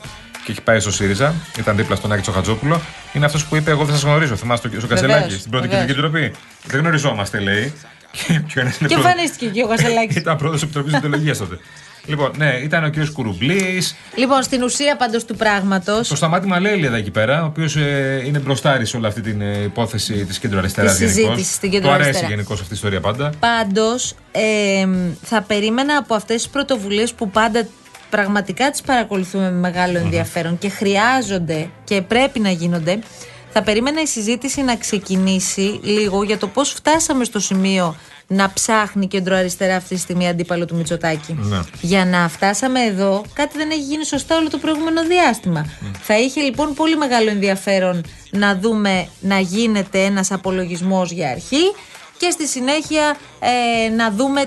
και 0.46 0.52
έχει 0.52 0.62
πάει 0.62 0.80
στο 0.80 0.92
ΣΥΡΙΖΑ. 0.92 1.34
Ήταν 1.60 1.76
δίπλα 1.76 1.96
στον 1.96 2.12
Άκη 2.12 2.22
Τσοχατζόπουλο. 2.22 2.82
Είναι 3.14 3.26
αυτός 3.26 3.46
που 3.46 3.56
είπε: 3.56 3.72
Εγώ 3.72 3.84
δεν 3.86 3.94
σας 3.96 4.04
γνωρίζω. 4.04 4.36
Θυμάστε 4.36 4.70
το 4.70 4.80
στο 4.80 4.88
Κασελάκη, 4.88 5.34
στην 5.34 5.52
πρώτη 5.52 5.68
βεβαίως. 5.68 5.86
κοινωνική 5.92 6.08
επιτροπή. 6.10 6.36
Δεν 6.66 6.80
γνωριζόμαστε, 6.80 7.40
λέει. 7.40 7.74
Και 8.12 8.40
ποιο 8.48 8.62
είναι 8.62 8.70
Και 8.72 8.78
πρώτο- 8.78 8.96
εμφανίστηκε 8.96 9.46
και 9.46 9.64
ο 9.64 9.68
Κασελάκη. 9.68 10.18
ήταν 10.18 10.38
πρόεδρος 10.38 10.62
Επιτροπής 10.64 10.92
Διοντολογία 10.92 11.36
τότε. 11.38 11.60
Λοιπόν, 12.06 12.32
ναι, 12.38 12.60
ήταν 12.64 12.84
ο 12.84 12.90
κύριος 12.90 13.10
Κουρουμπλή. 13.12 13.84
λοιπόν, 14.16 14.44
στην 14.44 14.64
ουσία 14.64 14.96
πάντως 14.96 15.26
του 15.26 15.36
πράγματο. 15.36 16.02
Το 16.08 16.16
Σταμάτη 16.16 16.48
Μαλέλη 16.48 16.86
εδώ 16.86 16.96
εκεί 16.96 17.12
πέρα, 17.12 17.44
ο 17.44 17.46
οποίος 17.46 17.76
είναι 18.26 18.40
μπροστάρη 18.40 18.86
σε 18.86 18.98
όλη 18.98 19.06
αυτή 19.06 19.22
την 19.22 19.42
ε, 19.42 19.58
υπόθεση 19.64 20.14
της 20.26 20.40
κέντρο 20.40 20.58
αριστερά 20.60 20.88
Της 20.88 20.98
συζήτησης 20.98 21.54
στην 21.54 21.70
Του 21.72 21.76
αρέσει 21.78 21.88
κεντροαριστερά. 21.90 22.28
γενικώς 22.28 22.60
αυτή 22.62 22.74
η 22.74 22.76
ιστορία 22.76 23.00
πάντα. 23.00 23.32
Πάντως, 23.40 24.14
θα 25.24 25.42
περίμενα 25.42 25.98
από 25.98 26.14
αυτές 26.16 26.36
τις 26.36 26.50
πρωτοβουλίες 26.50 27.14
που 27.14 27.30
πάντα 27.30 27.68
πραγματικά 28.10 28.72
τις 28.72 28.82
παρακολουθούμε 28.82 29.44
με 29.52 29.58
μεγάλο 29.58 29.98
ενδιαφέρον 29.98 30.58
και 30.58 30.70
χρειάζονται 30.70 31.70
και 31.84 32.02
πρέπει 32.02 32.40
να 32.40 32.50
γίνονται. 32.52 33.00
Θα 33.52 33.62
περίμενα 33.64 34.02
η 34.02 34.06
συζήτηση 34.08 34.62
να 34.62 34.76
ξεκινήσει 34.76 35.80
λίγο 35.84 36.24
για 36.24 36.38
το 36.38 36.48
πώς 36.48 36.70
φτάσαμε 36.70 37.24
στο 37.24 37.40
σημείο 37.40 37.96
να 38.32 38.54
ψάχνει 38.54 39.08
κεντροαριστερά 39.08 39.76
αυτή 39.76 39.96
τη 39.96 40.02
στιγμή 40.02 40.28
αντίπαλο 40.28 40.66
του 40.66 40.76
Μητσοτάκη. 40.76 41.34
Ναι. 41.40 41.60
Για 41.82 42.06
να 42.06 42.30
φτάσαμε 42.30 42.80
εδώ, 42.84 43.24
κάτι 43.34 43.58
δεν 43.58 43.70
έχει 43.70 43.82
γίνει 43.82 44.06
σωστά 44.06 44.38
όλο 44.38 44.50
το 44.50 44.58
προηγούμενο 44.58 45.04
διάστημα. 45.04 45.66
Θα 46.02 46.20
είχε 46.20 46.42
λοιπόν 46.42 46.74
πολύ 46.74 46.98
μεγάλο 46.98 47.30
ενδιαφέρον 47.30 48.04
να 48.32 48.56
δούμε 48.56 49.08
να 49.20 49.40
γίνεται 49.40 50.04
ένας 50.04 50.32
απολογισμός 50.32 51.12
για 51.12 51.30
αρχή 51.30 51.74
και 52.18 52.30
στη 52.30 52.48
συνέχεια 52.48 53.18
ε, 53.40 53.90
να 53.90 54.12
δούμε, 54.12 54.46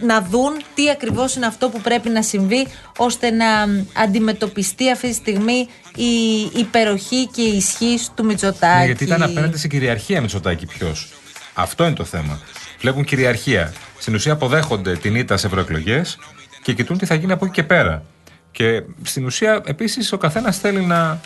να 0.00 0.22
δουν 0.22 0.52
τι 0.74 0.90
ακριβώς 0.90 1.34
είναι 1.34 1.46
αυτό 1.46 1.68
που 1.68 1.80
πρέπει 1.80 2.08
να 2.08 2.22
συμβεί 2.22 2.66
ώστε 2.96 3.30
να 3.30 3.46
αντιμετωπιστεί 3.92 4.90
αυτή 4.90 5.08
τη 5.08 5.14
στιγμή 5.14 5.68
η 5.96 6.40
υπεροχή 6.54 7.26
και 7.26 7.42
η 7.42 7.56
ισχύ 7.56 7.98
του 8.14 8.24
Μητσοτάκη. 8.24 8.78
Ναι, 8.78 8.84
γιατί 8.84 9.04
ήταν 9.04 9.22
απέναντι 9.22 9.58
σε 9.58 9.68
κυριαρχία 9.68 10.20
Μητσοτάκη 10.20 10.66
ποιος. 10.66 11.08
Αυτό 11.54 11.84
είναι 11.84 11.94
το 11.94 12.04
θέμα. 12.04 12.40
Βλέπουν 12.80 13.04
κυριαρχία. 13.04 13.72
Στην 13.98 14.14
ουσία 14.14 14.32
αποδέχονται 14.32 14.96
την 14.96 15.14
ήττα 15.14 15.36
σε 15.36 15.46
ευρωεκλογές 15.46 16.18
και 16.62 16.72
κοιτούν 16.72 16.98
τι 16.98 17.06
θα 17.06 17.14
γίνει 17.14 17.32
από 17.32 17.44
εκεί 17.44 17.54
και 17.54 17.62
πέρα. 17.62 18.02
Και 18.50 18.82
στην 19.02 19.24
ουσία 19.24 19.62
επίσης 19.64 20.12
ο 20.12 20.18
καθένας 20.18 20.58
θέλει 20.58 20.80
να 20.80 21.20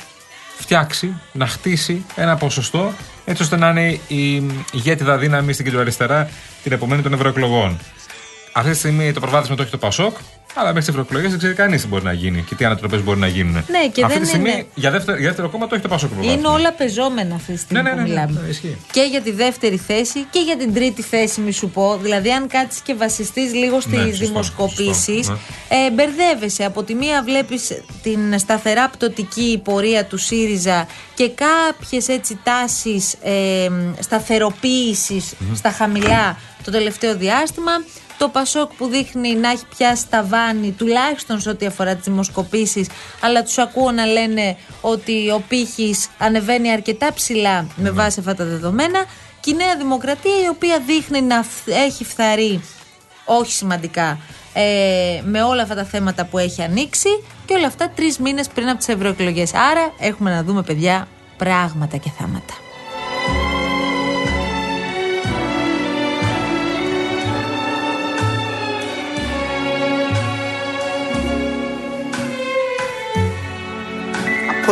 φτιάξει, 0.59 1.21
να 1.33 1.47
χτίσει 1.47 2.05
ένα 2.15 2.37
ποσοστό 2.37 2.93
έτσι 3.25 3.43
ώστε 3.43 3.57
να 3.57 3.69
είναι 3.69 4.01
η 4.09 4.35
ηγέτιδα 4.73 5.19
δύναμη 5.19 5.53
στην 5.53 5.65
κεντροαριστερά 5.65 6.29
την 6.63 6.73
επομένη 6.73 7.03
των 7.03 7.13
ευρωεκλογών. 7.13 7.79
Αυτή 8.53 8.71
τη 8.71 8.77
στιγμή 8.77 9.13
το 9.13 9.21
προβάδισμα 9.21 9.57
το 9.57 9.63
έχει 9.63 9.71
το 9.71 9.79
Πασόκ. 9.79 10.17
Αλλά 10.57 10.67
μέχρι 10.67 10.81
τις 10.81 10.89
ευρωεκλογές 10.89 11.31
δεν 11.31 11.39
ξέρει 11.39 11.55
κανείς 11.55 11.83
τι 11.83 11.89
μπορεί 11.89 12.05
να 12.05 12.13
γίνει 12.13 12.43
και 12.43 12.55
τι 12.55 12.65
ανατροπές 12.65 13.03
μπορεί 13.03 13.19
να 13.19 13.27
γίνουν. 13.27 13.53
Ναι, 13.53 13.89
και 13.93 14.03
αυτή 14.03 14.13
δεν 14.15 14.23
τη 14.23 14.29
στιγμή 14.29 14.51
είναι- 14.51 14.67
για 14.75 14.91
δεύτερο, 14.91 15.19
για 15.19 15.27
δεύτερο 15.29 15.49
κόμμα 15.49 15.67
το 15.67 15.75
έχει 15.75 15.83
το 15.83 15.89
Πασόκ. 15.89 16.11
Είναι 16.23 16.47
όλα 16.49 16.73
πεζόμενα 16.73 17.35
αυτή 17.35 17.53
τη 17.53 17.59
στιγμή 17.59 17.83
Ναι, 17.83 17.91
ναι, 17.91 17.95
που 17.97 18.03
ναι, 18.09 18.15
ναι, 18.15 18.21
μιλάμε. 18.21 18.41
ναι, 18.45 18.49
ισχύει. 18.49 18.77
Και 18.93 19.01
για 19.11 19.21
τη 19.21 19.31
δεύτερη 19.31 19.77
θέση 19.77 20.27
και 20.31 20.39
για 20.41 20.57
την 20.57 20.75
τρίτη 20.75 21.03
θέση, 21.03 21.41
μη 21.41 21.53
σου 21.53 21.69
πω. 21.71 21.99
Δηλαδή, 22.03 22.31
αν 22.33 22.47
κάτσεις 22.49 22.81
και 22.81 22.95
βασιστείς 22.95 23.55
λίγο 23.55 23.81
στι 23.81 23.97
Ναι, 23.97 24.03
σωστό, 24.05 24.25
δημοσκοπήσεις, 24.27 25.27
σωστό, 25.27 25.39
ε, 25.69 25.91
μπερδεύεσαι. 25.91 26.65
Από 26.65 26.83
τη 26.83 26.95
μία 26.95 27.23
βλέπεις 27.25 27.73
την 28.03 28.39
σταθερά 28.39 28.89
πτωτική 28.89 29.61
πορεία 29.65 30.05
του 30.05 30.19
ΣΥΡΙΖΑ 30.19 30.87
και 31.15 31.31
κάποιες 31.31 32.09
έτσι 32.09 32.39
τάσεις 32.43 33.13
ε, 33.23 33.69
σταθεροποίησης 34.01 35.33
στα 35.55 35.71
χαμηλά 35.71 36.37
το 36.65 36.71
τελευταίο 36.71 37.17
διάστημα. 37.17 37.73
Το 38.19 38.29
Πασόκ 38.29 38.73
που 38.75 38.87
δείχνει 38.87 39.35
να 39.35 39.51
έχει 39.51 39.67
πιάσει 39.77 40.09
τα 40.09 40.25
βάνη, 40.25 40.73
τουλάχιστον 40.73 41.41
σε 41.41 41.49
ό,τι 41.49 41.67
αφορά 41.67 41.95
τις 41.95 42.05
δημοσκοπήσεις, 42.05 42.89
αλλά 43.21 43.43
τους 43.43 43.59
ακούω 43.59 43.91
να 43.91 44.07
λένε 44.07 44.57
ότι 44.81 45.31
ο 45.31 45.43
πύχης 45.49 46.09
ανεβαίνει 46.19 46.71
αρκετά 46.71 47.13
ψηλά 47.13 47.67
με 47.77 47.91
βάση 47.91 48.21
αυτά 48.21 48.35
τα 48.35 48.45
δεδομένα. 48.45 49.05
Και 49.41 49.51
η 49.51 49.55
Νέα 49.55 49.77
Δημοκρατία, 49.77 50.43
η 50.45 50.49
οποία 50.49 50.79
δείχνει 50.87 51.23
να 51.23 51.43
φ- 51.43 51.69
έχει 51.69 52.05
φθαρεί 52.05 52.61
όχι 53.25 53.53
σημαντικά 53.53 54.19
ε, 54.53 55.21
με 55.25 55.43
όλα 55.43 55.63
αυτά 55.63 55.75
τα 55.75 55.85
θέματα 55.85 56.25
που 56.25 56.39
έχει 56.39 56.63
ανοίξει 56.63 57.09
και 57.47 57.55
όλα 57.55 57.67
αυτά 57.67 57.91
τρεις 57.91 58.19
μήνες 58.19 58.49
πριν 58.49 58.69
από 58.69 58.79
τις 58.79 58.89
ευρωεκλογές. 58.89 59.55
Άρα 59.55 59.93
έχουμε 59.99 60.31
να 60.31 60.43
δούμε, 60.43 60.63
παιδιά, 60.63 61.09
πράγματα 61.37 61.97
και 61.97 62.11
θάματα. 62.19 62.55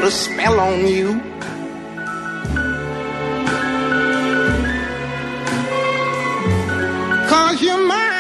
Put 0.03 0.09
a 0.09 0.11
spell 0.11 0.59
on 0.59 0.85
you. 0.85 1.21
Cause 7.29 7.63
you're 7.63 7.87
mine. 7.87 8.12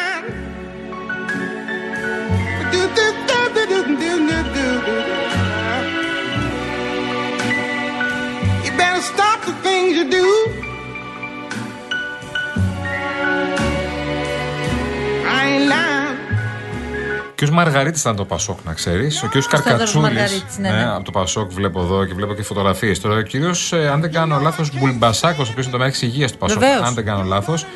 Κ. 17.44 17.49
Μαργαρίτης 17.49 18.00
ήταν 18.00 18.16
το 18.16 18.25
Πασόκ, 18.25 18.58
να 18.64 18.72
ξέρεις. 18.72 19.22
Ο 19.22 19.28
κ. 19.28 19.32
Καρκατσούλης. 19.49 19.94
Μαργαρίτης, 19.94 20.58
ναι, 20.58 20.70
ναι. 20.70 20.90
από 20.94 21.04
το 21.04 21.11
Πασόκ 21.11 21.52
βλέπω 21.52 21.80
εδώ 21.80 22.04
και 22.04 22.14
βλέπω 22.14 22.34
και 22.34 22.42
φωτογραφίες. 22.42 23.00
Τώρα 23.00 23.16
ο 23.16 23.22
κ. 23.22 23.75
αν 23.92 24.00
δεν 24.00 24.12
κάνω 24.12 24.38
λάθος, 24.40 24.78
Μπουλμπασάκος, 24.78 25.49
ο 25.49 25.50
οποίος 25.50 25.66
είναι 25.66 25.75
το 25.75 25.82
μέρο 25.82 25.92
υγείας 26.00 26.32
του 26.32 26.38
Πασόκ. 26.38 26.58
Βεβαίως. 26.58 26.87
Αν 26.87 26.94
δεν 26.94 27.04
κάνω 27.04 27.22
λάθος. 27.22 27.66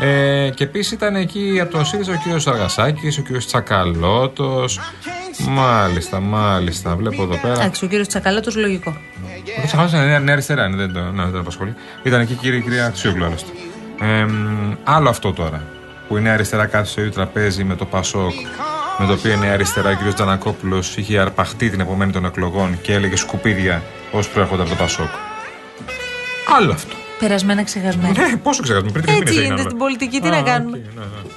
Ε, 0.00 0.50
και 0.54 0.64
επίσης 0.64 0.92
ήταν 0.92 1.16
εκεί 1.16 1.58
από 1.62 1.78
το 1.78 1.84
ΣΥΡΙΖΑ 1.84 2.12
ο 2.12 2.38
κ. 2.44 2.48
Αργασάκη, 2.48 3.08
ο 3.18 3.22
κ. 3.22 3.44
Τσακαλώτος. 3.44 4.80
Μάλιστα, 5.48 6.20
μάλιστα. 6.20 6.96
Βλέπω 6.96 7.22
εδώ 7.22 7.36
πέρα. 7.36 7.52
Εντάξει, 7.52 7.84
ο 7.84 7.88
κύριος 7.88 8.06
Τσακαλώτος 8.08 8.56
λογικό. 8.56 8.90
Ο 9.58 9.60
κ. 9.62 9.66
Τσακαλώτος 9.66 9.98
είναι 9.98 10.06
νέα, 10.08 10.18
νέα 10.18 10.32
αριστερά, 10.32 10.64
είναι, 10.64 10.76
δεν 10.76 10.92
το, 10.92 11.00
ναι, 11.00 11.22
δεν 11.22 11.32
το 11.32 11.38
απασχολεί. 11.38 11.74
Ήταν 12.02 12.20
εκεί 12.20 12.32
η 12.32 12.36
κυρία, 12.36 12.58
η 12.58 12.62
κυρία 12.62 12.86
Αξιόγλου, 12.86 13.24
άλλωστε. 13.24 13.50
Ε, 14.00 14.24
μ, 14.24 14.72
άλλο 14.84 15.08
αυτό 15.08 15.32
τώρα. 15.32 15.62
Που 16.08 16.16
η 16.16 16.20
νέα 16.20 16.32
αριστερά 16.32 16.66
κάθεται 16.66 16.88
στο 16.88 17.00
ίδιο 17.00 17.12
τραπέζι 17.12 17.64
με 17.64 17.76
το 17.76 17.84
Πασόκ. 17.84 18.32
Με 18.98 19.06
το 19.06 19.12
οποίο 19.12 19.32
η 19.32 19.36
νέα 19.36 19.52
αριστερά, 19.52 19.90
ο 19.90 19.94
κ. 20.10 20.14
Τζανακόπουλος, 20.14 20.96
είχε 20.96 21.18
αρπαχτεί 21.18 21.70
την 21.70 21.80
επομένη 21.80 22.12
των 22.12 22.24
εκλογών 22.24 22.78
και 22.82 22.92
έλεγε 22.92 23.16
σκουπίδια 23.16 23.82
όσοι 24.12 24.30
προέρχονται 24.30 24.60
από 24.62 24.70
το 24.70 24.76
Πασόκ. 24.76 25.08
Άλλο 26.58 26.72
αυτό. 26.72 26.94
Περασμένα 27.18 27.62
ξεχασμένα. 27.64 28.28
Ναι, 28.28 28.36
πόσο 28.36 28.62
ξεχάσαμε, 28.62 28.90
πριν 28.92 29.04
τρεις 29.04 29.14
μήνες 29.14 29.28
Έτσι 29.30 29.40
έγιναν 29.40 29.56
γίνεται 29.58 29.60
όλα. 29.60 29.68
στην 29.68 29.78
πολιτική, 29.78 30.20
τι 30.20 30.28
Α, 30.28 30.30
να 30.30 30.38
οκ, 30.38 30.44
κάνουμε. 30.44 30.76
ναι, 30.76 31.00
ναι. 31.00 31.30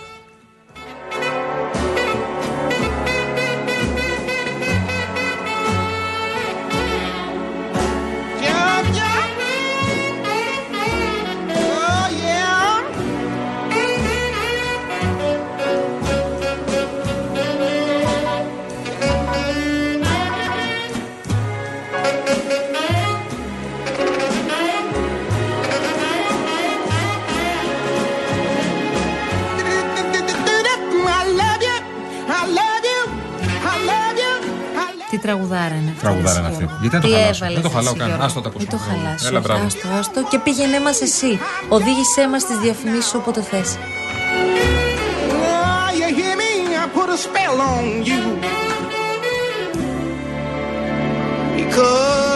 Τραγουδάρα 35.22 35.76
είναι 35.76 35.90
αυτή. 35.90 36.02
Τραγουδάρα 36.02 36.40
ρε 36.40 36.40
είναι 36.40 36.48
αυτή. 36.48 36.64
Γιώργο. 36.64 36.78
Γιατί 36.82 36.96
να 36.96 37.02
το 37.02 37.08
Τι 37.08 37.14
χαλάσω, 37.14 37.46
έβαλες, 37.46 37.62
δεν 37.62 37.64
το 37.64 37.70
ρε 37.70 37.76
χαλάω 37.76 37.94
εσύ, 37.94 38.00
καν. 38.00 38.08
Γιώργο; 38.08 38.26
Άστο, 38.26 38.42
τα 38.42 38.50
ακούσουμε. 38.50 38.72
Μην 38.72 38.80
το 38.80 38.90
χαλάσω. 38.90 39.28
Έλα, 39.28 39.40
μπράβο. 39.40 39.66
Άστο, 39.66 39.88
άστο. 40.00 40.20
Και 40.30 40.40
πήγαινε 40.40 40.80
μας 40.80 41.02
εσύ. 41.02 41.40
Οδήγησέ 41.70 42.24
μας 42.32 42.46
τι 42.46 42.54
διαφημίσεις 42.64 43.14
όποτε 43.14 43.42
θες. 43.42 43.78
Oh, 51.84 52.31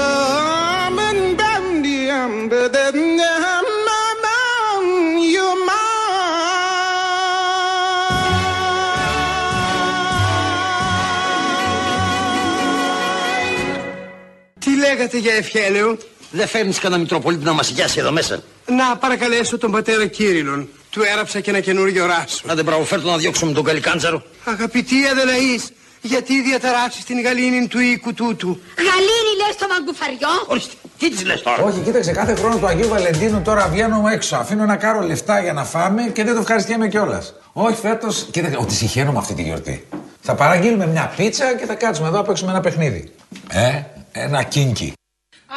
λέγατε 14.95 15.17
για 15.17 15.33
ευχέλαιο. 15.33 15.97
Δεν 16.31 16.47
φέρνεις 16.47 16.79
κανένα 16.79 17.01
Μητροπολίτη 17.01 17.43
να 17.43 17.53
μας 17.53 17.69
γιάσει 17.69 17.99
εδώ 17.99 18.11
μέσα. 18.11 18.43
Να 18.67 18.97
παρακαλέσω 18.97 19.57
τον 19.57 19.71
πατέρα 19.71 20.05
Κύριλον. 20.05 20.69
Του 20.89 21.01
έραψα 21.13 21.39
και 21.39 21.49
ένα 21.49 21.59
καινούριο 21.59 22.05
ράσο. 22.05 22.41
Να 22.43 22.55
δεν 22.55 22.65
μπραβοφέρτω 22.65 23.09
να 23.09 23.17
διώξουμε 23.17 23.51
τον 23.51 23.63
Καλικάντζαρο. 23.63 24.23
Αγαπητή 24.43 24.95
Αδελαής, 25.11 25.71
γιατί 26.01 26.41
διαταράσεις 26.41 27.03
την 27.03 27.21
γαλήνη 27.21 27.67
του 27.67 27.79
οίκου 27.79 28.13
τούτου; 28.13 28.59
Γαλήνη 28.77 29.33
λες 29.45 29.55
το 29.59 29.65
μαγκουφαριό; 29.69 30.33
Ορίστε, 30.47 30.73
τι 30.97 31.09
της 31.09 31.25
λες 31.25 31.41
τώρα; 31.41 31.63
Όχι, 31.63 31.79
κοίταξε, 31.79 32.11
κάθε 32.11 32.35
χρόνο 32.35 32.57
του 32.57 32.67
Αγίου 32.67 32.87
Βαλεντίνου 32.87 33.41
τώρα 33.41 33.67
βγαίνω 33.67 34.03
έξω. 34.13 34.35
Αφήνω 34.35 34.63
ένα 34.63 34.75
κάρο 34.75 35.01
λεφτά 35.01 35.41
για 35.41 35.53
να 35.53 35.63
φάμε 35.63 36.01
και 36.13 36.23
δεν 36.23 36.33
το 36.33 36.39
ευχαριστιέμαι 36.39 36.87
κιόλας. 36.87 37.33
Όχι, 37.53 37.79
φέτος, 37.81 38.27
κοίταξε, 38.31 38.57
ότι 38.61 38.73
συχαίνομαι 38.73 39.17
αυτή 39.17 39.33
τη 39.33 39.41
γιορτή. 39.41 39.87
Θα 40.21 40.35
παραγγείλουμε 40.35 40.87
μια 40.87 41.13
πίτσα 41.15 41.55
και 41.55 41.65
θα 41.65 41.73
κάτσουμε 41.73 42.07
εδώ 42.07 42.17
να 42.17 42.23
παίξουμε 42.23 42.51
ένα 42.51 42.59
παιχνίδι. 42.59 43.13
Ε, 43.49 43.81
ένα 44.17 44.43
κίνκι. 44.43 44.93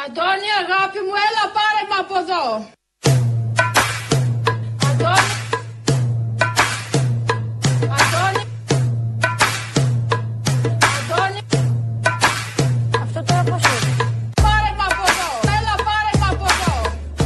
Αντώνη 0.05 0.49
αγάπη 0.61 0.99
μου 1.05 1.13
έλα 1.27 1.45
πάρε 1.55 1.83
με 1.89 1.95
από 2.03 2.15
εδώ. 2.23 2.43
Αντώνη. 4.89 5.31
Αντώνη. 7.99 8.43
Αντώνη. 10.97 11.41
Αυτό 13.03 13.23
τώρα 13.27 13.43
πώς 13.43 13.63
είναι; 13.71 13.93
Πάρε 14.45 14.71
με 14.77 14.83
από 14.89 15.03
εδώ. 15.11 15.29
Έλα 15.57 15.75
πάρε 15.87 16.11
με 16.21 16.27
από 16.33 16.45
εδώ. 16.53 16.73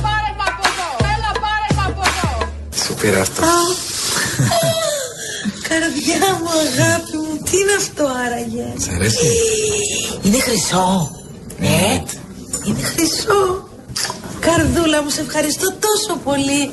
Πάρε 0.05 0.31
με 0.37 0.43
από 0.51 0.63
εδώ. 0.71 0.89
Έλα 1.13 1.31
πάρε 1.43 1.69
με 1.77 1.83
από 1.89 2.01
εδώ. 2.09 2.29
Σου 2.83 2.93
πήρα 2.99 3.21
αυτό. 3.21 3.51
Καρδιά 5.69 6.25
μου, 6.39 6.49
αγάπη 6.65 7.17
μου, 7.17 7.33
τι 7.45 7.57
είναι 7.57 7.75
αυτό 7.77 8.03
άραγε; 8.25 8.67
Σ' 8.77 8.89
αρέσει. 8.95 9.27
Είναι 10.23 10.39
χρυσό. 10.39 10.87
Ναι. 11.63 12.03
Είναι 12.67 12.81
χρυσό. 12.91 13.41
Καρδούλα 14.39 15.03
μου, 15.03 15.09
σε 15.09 15.21
ευχαριστώ 15.21 15.67
τόσο 15.85 16.19
πολύ. 16.23 16.63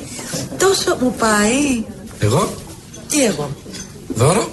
Τόσο 0.59 0.97
μου 1.01 1.11
πάει. 1.25 1.85
Εγώ, 2.19 2.53
Τι 3.09 3.23
εγώ; 3.25 3.49
δώρο; 4.07 4.51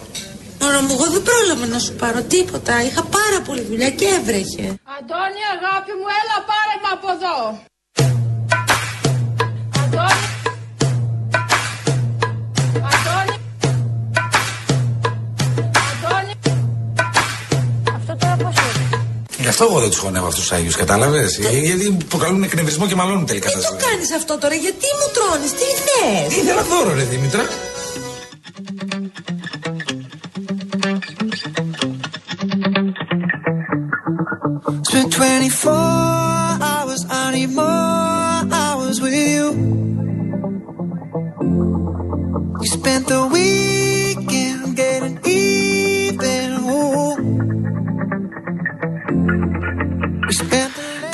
Μωρό 0.61 0.81
μου, 0.81 0.93
εγώ 0.93 1.07
δεν 1.15 1.23
πρόλαβα 1.29 1.67
να 1.67 1.79
σου 1.79 1.93
πάρω 2.03 2.23
τίποτα. 2.23 2.83
Είχα 2.83 3.03
πάρα 3.03 3.39
πολύ 3.47 3.63
δουλειά 3.71 3.91
και 3.91 4.07
έβρεχε. 4.19 4.67
Αντώνη 4.97 5.43
αγάπη 5.57 5.93
μου 5.99 6.09
έλα 6.21 6.37
πάρε 6.51 6.75
με 6.83 6.89
από 6.97 7.09
εδώ. 7.17 7.37
Γι' 19.49 19.55
αυτό 19.55 19.67
εγώ 19.71 19.81
δεν 19.81 19.91
τους 19.91 19.99
χωνεύω 19.99 20.27
αυτούς 20.27 20.43
τους 20.43 20.53
Άγιους, 20.53 20.77
κατάλαβες; 20.77 21.39
Γιατί 21.39 21.97
προκαλούν 22.09 22.43
εκνευρισμό 22.43 22.87
και 22.87 22.95
μαλώνουν 22.95 23.27
τελικά 23.27 23.49
Τι 23.49 23.55
τα 23.55 23.61
το 23.61 23.67
ζώα. 23.69 23.91
κάνεις 23.91 24.11
αυτό 24.13 24.39
τώρα, 24.39 24.55
γιατί 24.55 24.87
μου 24.99 25.09
τρώνεις, 25.17 25.51
τι 25.59 25.67
θες; 25.85 26.43
Ήθελα 26.43 26.63
δώρο, 26.63 26.95
ρε 26.95 27.03
Δήμητρα. 27.03 27.45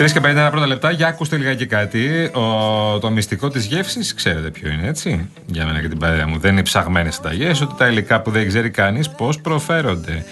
3 0.05 0.13
και 0.13 0.21
51 0.23 0.49
πρώτα 0.51 0.67
λεπτά, 0.67 0.91
για 0.91 1.07
ακούστε 1.07 1.37
λιγάκι 1.37 1.67
κάτι. 1.67 2.31
Ο, 2.35 2.99
το 2.99 3.11
μυστικό 3.11 3.49
της 3.49 3.65
γεύσης, 3.65 4.15
ξέρετε 4.15 4.51
ποιο 4.51 4.71
είναι, 4.71 4.89
έτσι. 4.89 5.29
Για 5.47 5.67
μένα 5.67 5.81
και 5.81 5.89
την 5.89 5.99
παρέα 5.99 6.27
μου. 6.27 6.39
Δεν 6.39 6.53
είναι 6.53 6.63
ψαγμένες 6.63 7.15
συνταγέ, 7.15 7.49
ούτε 7.49 7.75
τα 7.79 7.89
υλικά 7.89 8.21
που 8.21 8.31
δεν 8.31 8.49
ξέρει 8.49 8.71
κανείς 8.71 9.11
πώς 9.11 9.41
προφέρονται. 9.41 10.25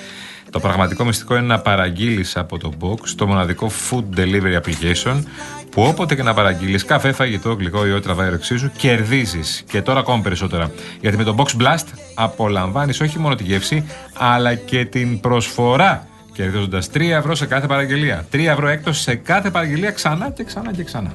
Το 0.50 0.61
πραγματικό 0.61 1.05
μυστικό 1.05 1.37
είναι 1.37 1.47
να 1.47 1.59
παραγγείλεις 1.59 2.37
από 2.37 2.59
το 2.59 2.73
Box 2.81 3.09
το 3.17 3.26
μοναδικό 3.26 3.71
food 3.91 4.19
delivery 4.19 4.61
application 4.61 5.23
που 5.71 5.83
όποτε 5.83 6.14
και 6.14 6.23
να 6.23 6.35
παραγγείλεις 6.35 6.85
καφέ, 6.85 7.12
φαγητό, 7.12 7.52
γλυκό 7.52 7.87
ή 7.87 7.93
ό,τι 7.93 8.02
τραβάει 8.02 8.26
η 8.26 8.29
όρεξή 8.29 8.57
σου, 8.57 8.71
κερδίζεις. 8.76 9.64
Και 9.71 9.83
τώρα 9.83 10.00
ακόμα 10.00 10.23
περισσότερα. 10.23 10.71
Γιατί 11.00 11.17
με 11.17 11.25
το 11.25 11.35
Box 11.38 11.62
Blast 11.62 11.87
απολαμβάνεις 12.14 13.00
όχι 13.00 13.19
μόνο 13.19 13.35
τη 13.35 13.43
γεύση, 13.43 13.88
αλλά 14.19 14.55
και 14.55 14.85
την 14.85 15.21
προσφορά. 15.21 16.07
Κερδίζοντας 16.33 16.89
3 16.95 17.01
ευρώ 17.01 17.35
σε 17.35 17.47
κάθε 17.47 17.67
παραγγελία. 17.67 18.27
3 18.33 18.39
ευρώ 18.39 18.69
έκπτωση 18.69 19.03
σε 19.03 19.15
κάθε 19.15 19.51
παραγγελία 19.51 19.91
ξανά 19.91 20.31
και 20.31 20.45
ξανά 20.45 20.73
και 20.73 20.85
ξανά. 20.85 21.12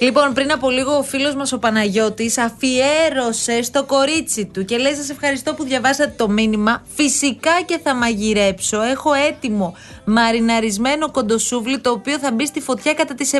Λοιπόν, 0.00 0.32
πριν 0.32 0.52
από 0.52 0.70
λίγο 0.70 0.96
ο 0.96 1.02
φίλος 1.02 1.34
μας 1.34 1.52
ο 1.52 1.58
Παναγιώτης 1.58 2.38
αφιέρωσε 2.38 3.62
στο 3.62 3.84
κορίτσι 3.84 4.46
του 4.46 4.64
και 4.64 4.76
λέει: 4.76 4.94
Σας 4.94 5.10
ευχαριστώ 5.10 5.54
που 5.54 5.64
διαβάσατε 5.64 6.14
το 6.16 6.28
μήνυμα. 6.28 6.82
Φυσικά 6.94 7.62
και 7.64 7.80
θα 7.82 7.94
μαγειρέψω. 7.94 8.82
Έχω 8.82 9.12
έτοιμο 9.12 9.74
μαριναρισμένο 10.04 11.10
κοντοσούβλι 11.10 11.78
το 11.78 11.90
οποίο 11.90 12.18
θα 12.18 12.32
μπει 12.32 12.46
στη 12.46 12.60
φωτιά 12.60 12.94
κατά 12.94 13.14
τις 13.14 13.30
7. 13.34 13.38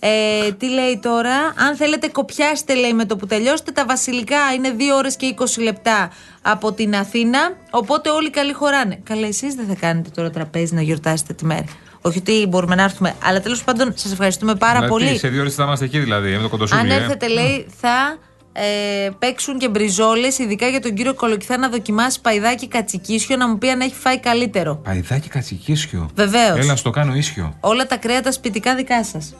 Ε, 0.00 0.52
τι 0.52 0.68
λέει 0.68 0.98
τώρα, 1.02 1.36
αν 1.56 1.76
θέλετε 1.76 2.08
κοπιάστε 2.08 2.74
λέει 2.74 2.92
με 2.92 3.04
το 3.04 3.16
που 3.16 3.26
τελειώσετε 3.26 3.70
τα 3.70 3.84
βασιλικά 3.86 4.36
είναι 4.56 4.74
2 4.78 4.80
ώρες 4.96 5.16
και 5.16 5.34
20 5.38 5.62
λεπτά 5.62 6.10
από 6.42 6.72
την 6.72 6.96
Αθήνα 6.96 7.52
οπότε 7.70 8.10
όλοι 8.10 8.30
καλοί 8.30 8.52
χωράνε 8.52 9.00
Καλά 9.02 9.26
εσείς 9.26 9.54
δεν 9.54 9.66
θα 9.66 9.74
κάνετε 9.74 10.10
τώρα 10.14 10.30
τραπέζι 10.30 10.74
να 10.74 10.82
γιορτάσετε 10.82 11.32
τη 11.32 11.44
μέρα 11.44 11.64
όχι 12.00 12.18
ότι 12.18 12.46
μπορούμε 12.48 12.74
να 12.74 12.82
έρθουμε 12.82 13.14
αλλά 13.24 13.40
τέλος 13.40 13.64
πάντων 13.64 13.92
σας 13.94 14.12
ευχαριστούμε 14.12 14.54
πάρα 14.54 14.80
Δηλαδή, 14.80 14.92
πολύ 15.04 15.18
Σε 15.18 15.28
δύο 15.28 15.40
ώρες 15.40 15.54
θα 15.54 15.64
είμαστε 15.64 15.84
εκεί 15.84 15.98
δηλαδή, 15.98 16.30
με 16.36 16.42
το 16.42 16.48
κοντοσούβλι. 16.48 16.82
αν 16.82 16.90
ε. 16.90 17.02
έρθετε, 17.02 17.28
λέει, 17.28 17.66
θα 17.80 18.18
ε, 18.52 19.08
παίξουν 19.18 19.58
και 19.58 19.68
μπριζόλες, 19.68 20.38
ειδικά 20.38 20.68
για 20.68 20.80
τον 20.80 20.94
κύριο 20.94 21.14
Κολοκυθά 21.14 21.58
να 21.58 21.68
δοκιμάσει 21.68 22.20
παϊδάκι 22.20 22.68
κατσικίσιο 22.68 23.36
να 23.36 23.48
μου 23.48 23.58
πει 23.58 23.68
αν 23.68 23.80
έχει 23.80 23.94
φάει 23.94 24.20
καλύτερο. 24.20 24.76
Παϊδάκι 24.76 25.28
κατσικίσιο. 25.28 26.10
Βεβαίως. 26.14 26.58
Έλα, 26.58 26.76
στο 26.76 26.90
κάνω 26.90 27.14
ίσιο. 27.14 27.56
Όλα 27.60 27.86
τα 27.86 27.96
κρέατα 27.96 28.32
σπιτικά 28.32 28.74
δικά 28.74 29.04
σας. 29.04 29.34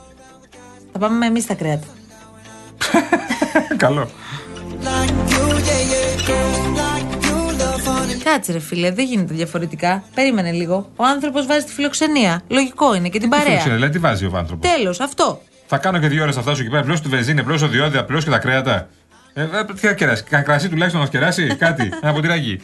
Θα 0.92 0.98
πάμε 0.98 1.26
εμείς 1.26 1.46
τα 1.46 1.54
κρέατα. 1.54 1.86
Καλό. 3.76 4.08
Κάτσε 8.24 8.52
ρε 8.52 8.58
φίλε, 8.58 8.90
δεν 8.90 9.06
γίνεται 9.06 9.34
διαφορετικά. 9.34 10.02
Περίμενε 10.14 10.50
λίγο. 10.52 10.90
Ο 10.96 11.04
άνθρωπος 11.04 11.46
βάζει 11.46 11.64
τη 11.64 11.72
φιλοξενία. 11.72 12.42
Λογικό 12.48 12.94
είναι 12.94 13.08
και 13.08 13.18
την 13.18 13.28
παρέα. 13.28 13.44
Φιλοξενία, 13.46 13.74
δηλαδή 13.76 13.92
τι 13.92 13.98
βάζει 13.98 14.24
ο 14.24 14.30
άνθρωπος; 14.36 14.70
Τέλος, 14.70 15.00
αυτό. 15.00 15.42
Θα 15.66 15.78
κάνω 15.78 15.98
και 15.98 16.08
δύο 16.08 16.22
ώρες 16.22 16.34
θα 16.34 16.40
φτάσω 16.42 16.60
εκεί 16.60 16.70
πέρα. 16.70 16.82
Πλώ 16.82 17.00
τη 17.00 17.08
βενζίνη, 17.08 17.42
πλώ 17.42 17.58
το 17.58 17.66
διόδια, 17.68 18.04
πλώ 18.04 18.18
και 18.18 18.30
τα 18.30 18.38
κρέατα. 18.38 18.88
Ε, 19.34 19.42
ε, 19.42 19.46
τι 19.74 19.86
θα 19.86 19.92
κεράσει, 19.92 20.22
κα- 20.22 20.40
κρασί 20.42 20.68
τουλάχιστον 20.68 21.00
να 21.00 21.06
μας 21.06 21.14
κεράσει, 21.16 21.56
κάτι, 21.56 21.92
ένα 22.02 22.12
ποτηράκι. 22.12 22.60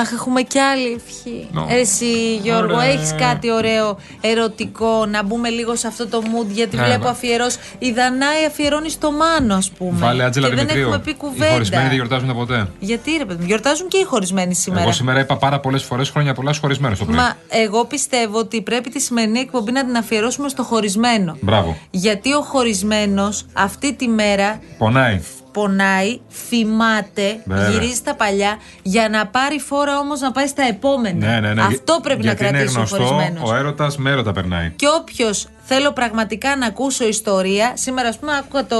Αχ, 0.00 0.12
έχουμε 0.12 0.42
κι 0.42 0.58
άλλη 0.58 0.92
ευχή. 0.92 1.46
Νο. 1.52 1.66
Εσύ, 1.70 2.36
Γιώργο, 2.42 2.74
Ωραία. 2.76 2.88
έχεις 2.88 3.14
κάτι 3.18 3.52
ωραίο 3.52 3.98
ερωτικό 4.20 5.06
να 5.06 5.22
μπούμε 5.22 5.48
λίγο 5.48 5.76
σε 5.76 5.86
αυτό 5.86 6.06
το 6.08 6.22
mood. 6.24 6.46
Γιατί 6.48 6.76
Ναι, 6.76 6.84
βλέπω 6.84 7.02
ναι. 7.04 7.08
αφιερώσει. 7.10 7.58
Η 7.78 7.90
Δανάη 7.92 8.44
αφιερώνει 8.46 8.90
στο 8.90 9.12
Μάνο, 9.12 9.54
ας 9.54 9.70
πούμε. 9.70 9.98
Βάλε 9.98 10.24
Άτζελα 10.24 10.48
και 10.48 10.54
δεν 10.54 10.66
Δημητρίου. 10.66 10.86
έχουμε 10.88 11.02
πει 11.04 11.10
Οι 11.10 11.16
χωρισμένοι 11.20 11.58
δεν 11.58 11.70
κουβέντα. 11.70 11.94
γιορτάζουν 11.94 12.34
ποτέ. 12.34 12.68
Γιατί 12.78 13.10
ρε 13.18 13.24
παιδί 13.24 13.40
μου, 13.40 13.46
γιορτάζουν 13.46 13.88
και 13.88 13.98
οι 13.98 14.02
χωρισμένοι 14.04 14.54
σήμερα. 14.54 14.82
Εγώ 14.82 14.92
σήμερα 14.92 15.20
είπα 15.20 15.36
πάρα 15.36 15.60
πολλές 15.60 15.82
φορές 15.82 16.10
χρόνια 16.10 16.34
πολλά 16.34 16.54
χωρισμένο 16.60 16.94
στο 16.94 17.04
πρωί. 17.04 17.16
Μα 17.16 17.36
εγώ 17.48 17.84
πιστεύω 17.84 18.38
ότι 18.38 18.62
πρέπει 18.62 18.90
τη 18.90 19.00
σημερινή 19.00 19.38
εκπομπή 19.38 19.72
να 19.72 19.84
την 19.84 19.96
αφιερώσουμε 19.96 20.48
στο 20.48 20.62
χωρισμένο. 20.62 21.36
Μπράβο. 21.40 21.76
Γιατί 21.90 22.32
ο 22.32 22.40
χωρισμένος 22.40 23.46
αυτή 23.52 23.92
τη 23.94 24.08
μέρα 24.08 24.60
Πονάει. 24.78 25.20
Πονάει, 25.58 26.20
θυμάται, 26.48 27.40
Βέβαια. 27.44 27.68
γυρίζει 27.70 27.94
στα 27.94 28.14
παλιά 28.14 28.58
για 28.82 29.08
να 29.08 29.26
πάρει 29.26 29.58
φόρα 29.60 29.98
όμως 29.98 30.20
να 30.20 30.32
πάει 30.32 30.46
στα 30.46 30.62
επόμενα. 30.62 31.26
Ναι, 31.26 31.40
ναι, 31.40 31.54
ναι. 31.54 31.62
Αυτό 31.62 31.98
πρέπει 32.02 32.20
Γιατί 32.22 32.42
να 32.42 32.48
είναι 32.48 32.58
κρατήσει 32.58 32.78
ο 32.78 32.84
γνωστό, 32.86 33.04
χωρισμένος. 33.04 33.50
ο 33.50 33.54
έρωτας 33.54 33.96
με 33.96 34.10
έρωτα 34.10 34.32
περνάει. 34.32 34.70
Και 34.76 34.86
όποιος 35.00 35.46
θέλω 35.70 35.92
πραγματικά 35.92 36.56
να 36.56 36.66
ακούσω 36.66 37.08
ιστορία, 37.08 37.72
σήμερα 37.76 38.08
ας 38.08 38.18
πούμε 38.18 38.32
άκουγα 38.36 38.66
το 38.66 38.76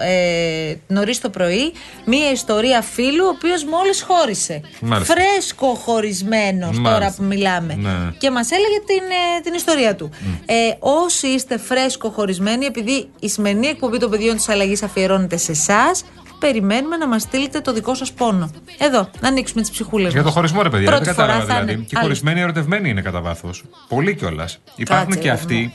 ε, 0.00 0.74
νωρίς 0.86 1.20
το 1.20 1.30
πρωί 1.30 1.72
μία 2.04 2.30
ιστορία 2.30 2.82
φίλου 2.82 3.24
ο 3.24 3.28
οποίος 3.28 3.64
μόλις 3.64 4.02
χώρισε. 4.08 4.60
Μάλιστα. 4.80 5.14
Φρέσκο 5.14 5.66
χωρισμένος 5.66 6.78
Μάλιστα. 6.78 6.92
τώρα 6.92 7.14
που 7.16 7.22
μιλάμε. 7.22 7.74
Ναι. 7.74 7.90
Και 8.18 8.30
μας 8.30 8.50
έλεγε 8.50 8.78
την, 8.86 9.02
ε, 9.36 9.40
την 9.42 9.54
ιστορία 9.54 9.94
του. 9.94 10.10
Ε, 10.46 10.54
όσοι 10.78 11.26
είστε 11.26 11.58
φρέσκο 11.58 12.08
χωρισμένοι, 12.10 12.64
επειδή 12.64 13.08
η 13.20 13.28
σημερινή 13.28 13.66
εκπομπή 13.66 13.98
των 13.98 14.10
παιδιών 14.10 14.36
της 14.36 14.48
αλλαγής 14.48 14.82
αφιερώνεται 14.82 15.36
σε 15.36 15.52
εσάς, 15.52 16.04
περιμένουμε 16.38 16.96
να 16.96 17.08
μας 17.08 17.22
στείλετε 17.22 17.60
το 17.60 17.72
δικό 17.72 17.94
σας 17.94 18.12
πόνο. 18.12 18.50
Εδώ, 18.78 19.10
να 19.20 19.28
ανοίξουμε 19.28 19.60
τις 19.60 19.70
ψυχούλες 19.70 20.12
Για 20.12 20.22
το 20.22 20.30
χωρισμό, 20.30 20.62
ρε 20.62 20.68
παιδιά, 20.68 20.86
Πρώτη 20.90 21.04
δεν 21.04 21.14
φορά 21.14 21.26
κατάλαβα 21.26 21.52
θα 21.52 21.60
δηλαδή. 21.60 21.72
είναι. 21.72 21.82
Και 21.82 21.94
οι 21.94 21.96
Άλλη. 21.98 22.06
χωρισμένοι 22.06 22.40
ερωτευμένοι 22.40 22.88
είναι 22.90 23.00
κατά 23.00 23.20
βάθος. 23.20 23.64
Πολύ 23.88 24.14
κιόλας. 24.14 24.58
Υπάρχουν 24.76 25.06
Κάτσε, 25.06 25.20
και 25.20 25.28
ρε, 25.28 25.34
αυτοί. 25.34 25.54
μου. 25.54 25.72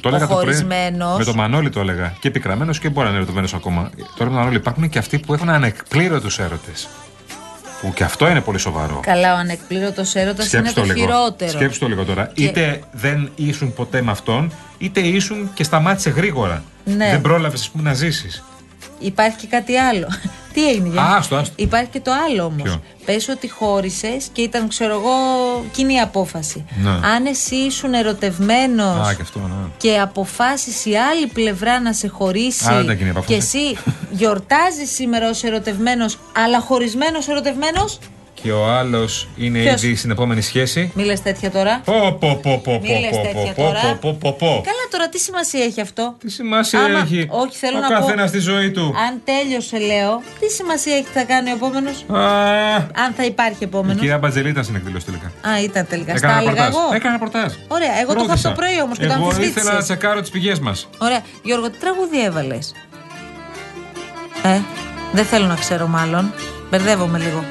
Το 0.00 0.08
έλεγα 0.08 0.24
Ο 0.24 0.28
το 0.28 0.34
πρωί. 0.34 0.44
χωρισμένος- 0.44 1.18
Με 1.18 1.24
το 1.24 1.34
Μανώλη 1.34 1.70
το 1.70 1.80
έλεγα. 1.80 2.14
Και 2.20 2.30
πικραμένο 2.30 2.72
και 2.72 2.88
μπορεί 2.88 3.00
να 3.04 3.08
είναι 3.08 3.16
ερωτευμένος 3.16 3.54
ακόμα. 3.54 3.90
Τώρα 3.96 4.08
με 4.18 4.24
τον 4.24 4.32
Μανώλη 4.32 4.56
υπάρχουν 4.56 4.88
και 4.88 4.98
αυτοί 4.98 5.18
που 5.18 5.34
έχουν 5.34 5.48
ανεκπλήρωτους 5.48 6.38
έρωτες. 6.38 6.88
Που 7.80 7.92
και 7.92 8.04
αυτό 8.04 8.28
είναι 8.30 8.40
πολύ 8.40 8.58
σοβαρό. 8.58 9.00
Καλά, 9.02 9.34
ο 9.34 9.36
ανεκπλήρωτος 9.36 10.14
έρωτας 10.14 10.52
είναι 10.52 10.68
Σκέψου 10.68 10.74
το, 10.74 10.80
το 10.80 10.86
λίγο. 10.86 10.98
χειρότερο. 11.06 11.50
Σκέψου 11.50 11.78
το 11.78 11.88
λίγο 11.88 12.04
τώρα. 12.04 12.30
Και- 12.34 12.42
Είτε 12.44 12.80
δεν 12.92 13.30
ήσουν 13.36 13.74
ποτέ 13.74 14.02
με 14.02 14.10
αυτόν, 14.10 14.52
είτε 14.78 15.00
ήσουν 15.00 15.50
και 15.54 15.64
σταμάτησε 15.64 16.10
γρήγορα. 16.10 16.62
Ναι. 16.84 17.10
Δεν 17.10 17.20
πρόλαβες, 17.20 17.60
ας 17.60 17.68
πούμε, 17.70 17.82
να 17.84 17.92
ζήσεις. 17.94 18.42
Υπάρχει 19.04 19.36
και 19.36 19.46
κάτι 19.46 19.76
άλλο. 19.76 20.06
Τι 20.54 20.68
έγινε, 20.68 20.88
για 20.88 21.02
Α, 21.02 21.16
άστο, 21.16 21.36
άστο. 21.36 21.54
Υπάρχει 21.56 21.88
και 21.90 22.00
το 22.00 22.10
άλλο 22.28 22.44
όμως. 22.44 22.62
Ποιο; 22.62 22.82
Πες 23.04 23.28
ότι 23.28 23.48
χώρισες 23.48 24.28
και 24.32 24.42
ήταν, 24.42 24.68
ξέρω 24.68 24.92
εγώ, 24.94 25.10
κοινή 25.72 26.00
απόφαση. 26.00 26.64
Ναι. 26.82 26.90
Αν 26.90 27.26
εσύ 27.26 27.54
ήσουν 27.56 27.94
ερωτευμένος 27.94 29.08
Α, 29.08 29.14
και 29.14 29.22
αυτό, 29.22 29.38
ναι. 29.38 29.68
και 29.76 29.98
αποφάσισε 29.98 30.90
η 30.90 30.96
άλλη 30.98 31.26
πλευρά 31.26 31.80
να 31.80 31.92
σε 31.92 32.08
χωρίσει 32.08 32.68
Α, 32.68 32.74
δεν 32.74 32.82
ήταν 32.84 32.96
κοινή 32.96 33.10
απόφαση. 33.10 33.32
και 33.32 33.38
εσύ 33.38 33.76
γιορτάζεις 34.10 34.90
σήμερα 34.94 35.28
ως 35.28 35.42
ερωτευμένος, 35.42 36.18
αλλά 36.36 36.60
χωρισμένος 36.60 37.28
ερωτευμένος. 37.28 37.98
Και 38.44 38.52
ο 38.52 38.66
άλλος 38.66 39.28
είναι 39.36 39.58
Ποιος; 39.58 39.82
ήδη 39.82 39.96
στην 39.96 40.10
επόμενη 40.10 40.40
σχέση. 40.40 40.90
Μη 40.94 41.04
λες 41.04 41.22
τέτοια 41.22 41.50
τώρα. 41.50 41.80
Πω, 41.84 42.16
πω, 42.20 42.40
πω, 42.42 42.60
πω, 42.64 42.80
Μη 42.82 42.88
λες 42.88 43.10
πω, 43.10 43.16
τέτοια 43.22 43.52
πω, 43.52 43.62
τώρα. 43.62 43.80
πω, 43.80 43.98
πω, 44.00 44.16
πω, 44.20 44.32
πω. 44.38 44.46
Καλά, 44.46 44.84
τώρα 44.90 45.08
τι 45.08 45.18
σημασία 45.18 45.64
έχει 45.64 45.80
αυτό; 45.80 46.14
Τι 46.18 46.30
σημασία 46.30 46.80
Άμα- 46.80 46.98
έχει 46.98 47.26
Όχι, 47.30 47.56
θέλω 47.56 47.76
ο 47.76 47.80
να 47.80 47.86
πω. 47.88 47.94
καθένας 47.94 48.28
στη 48.28 48.38
ζωή 48.38 48.70
του; 48.70 48.94
Αν 49.08 49.20
τέλειωσε, 49.24 49.78
λέω, 49.78 50.22
τι 50.40 50.48
σημασία 50.50 50.94
έχει 50.94 51.02
τι 51.04 51.10
θα 51.18 51.24
κάνει 51.24 51.50
ο 51.50 51.54
επόμενος; 51.54 52.04
Α, 52.08 52.24
Αν 53.04 53.12
θα 53.16 53.24
υπάρχει 53.24 53.58
η 53.60 53.64
επόμενο. 53.64 53.98
κυρία 53.98 54.18
Μπατζελή 54.18 54.48
ήταν 54.48 54.62
στην 54.64 54.76
εκδήλωση 54.76 55.04
τελικά. 55.04 55.26
Α, 55.48 55.62
ήταν 55.62 55.86
τελικά. 55.86 56.12
Έκανα 56.12 56.32
Στα 56.32 56.40
έλεγα 56.40 56.50
ρεπορτάζ. 56.64 56.74
εγώ. 56.82 56.94
Έκανα 56.94 57.12
ρεπορτάζ. 57.12 57.52
Ωραία, 57.68 57.92
εγώ 58.00 58.12
το 58.12 58.18
είχα 58.18 58.28
Ρώτησα. 58.28 58.48
το 58.48 58.54
πρωί 58.54 58.80
όμως 58.82 58.98
και 58.98 59.06
το 59.06 59.12
Εγώ 59.12 59.26
ήθελα 59.28 59.40
να 59.40 59.46
αμφισβήτησε. 59.46 59.82
τσεκάρω 59.82 60.20
τις 60.20 60.30
πηγές 60.30 60.58
μας. 60.58 60.88
Ωραία. 60.98 61.20
Γιώργο, 61.42 61.70
τι 61.70 61.78
τραγούδι 61.78 62.24
έβαλες; 62.24 62.74
Ε, 64.42 64.60
δεν 65.12 65.24
θέλω 65.24 65.46
να 65.46 65.54
ξέρω 65.54 65.86
μάλλον. 65.86 66.32
Μπερδεύομαι 66.70 67.18
λίγο. 67.18 67.44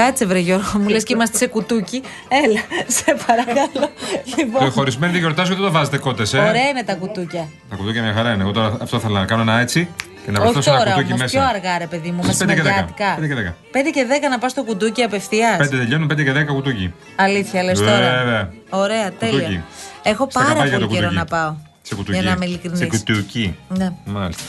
Κάτσε 0.00 0.26
βρε 0.26 0.38
Γιώργο, 0.38 0.78
μου 0.78 0.88
λες 0.88 1.04
και 1.04 1.12
είμαστε 1.12 1.36
σε 1.36 1.46
κουτούκι. 1.46 2.02
Έλα, 2.44 2.60
σε 2.86 3.16
παρακαλώ. 3.26 3.68
Το 3.72 3.88
Λοιπόν, 4.36 4.70
χωρισμένοι 4.70 5.12
δεν 5.12 5.20
γιορτάζουν 5.20 5.54
και 5.54 5.60
δεν 5.60 5.70
το 5.70 5.78
βάζετε 5.78 5.98
κότες, 5.98 6.34
ε. 6.34 6.38
ωραία 6.38 6.68
είναι 6.68 6.82
τα 6.82 6.94
κουτούκια. 6.94 7.48
Τα 7.70 7.76
κουτούκια 7.76 8.02
μια 8.02 8.12
χαρά 8.12 8.32
είναι. 8.32 8.42
Εγώ 8.42 8.52
τώρα 8.52 8.76
αυτό 8.82 8.98
θέλω 8.98 9.14
να 9.14 9.24
κάνω 9.24 9.42
ένα 9.42 9.58
έτσι 9.60 9.88
και 10.24 10.30
να 10.30 10.38
Όχι 10.38 10.46
βρεθώ 10.46 10.62
σε 10.62 10.70
ένα 10.70 10.78
τώρα 10.78 10.90
κουτούκι 10.92 11.12
όμως, 11.12 11.30
πιο 11.30 11.40
μέσα. 11.40 11.52
αργά 11.54 11.78
ρε 11.78 11.86
παιδί 11.86 12.10
μου, 12.10 12.22
Στις 12.22 12.36
πέντε 12.36 12.54
και 12.54 12.62
δέκα. 12.62 12.74
μεσημεριάτικα. 12.74 13.14
Πέντε 13.14 13.26
και 13.28 13.34
δέκα. 13.34 13.56
5 13.72 13.90
και 13.94 14.06
10 14.26 14.28
να 14.30 14.38
πας 14.38 14.50
στο 14.50 14.62
κουτούκι 14.64 15.02
απευθείας. 15.02 15.56
5 15.58 15.68
τελειώνουν, 15.70 16.08
5 16.08 16.22
και 16.24 16.32
10 16.32 16.44
κουτούκι. 16.54 16.94
Αλήθεια 17.16 17.62
λες 17.62 17.78
τώρα. 17.78 17.98
Βέβαια. 18.22 18.52
Ωραία, 18.68 19.12
τέλεια. 19.18 19.38
Κουτούκι. 19.38 19.60
Έχω 20.02 20.26
Στα 20.30 20.40
πάρα 20.40 20.52
καπάκια 20.52 20.72
πολύ 20.72 20.86
το 20.86 20.94
καιρό 20.94 21.06
κουτούκι. 21.08 21.14
να 21.14 21.24
πάω. 21.24 21.54
Σε 21.82 21.94
κουτούκι. 21.94 22.18
Για 22.18 22.22
να 22.22 22.30
είμαι 22.30 22.44
Σε 22.44 22.50
ειλικρινής. 22.50 22.86
κουτούκι. 22.88 23.56
Ναι. 23.68 23.92
Μάλιστα. 24.04 24.42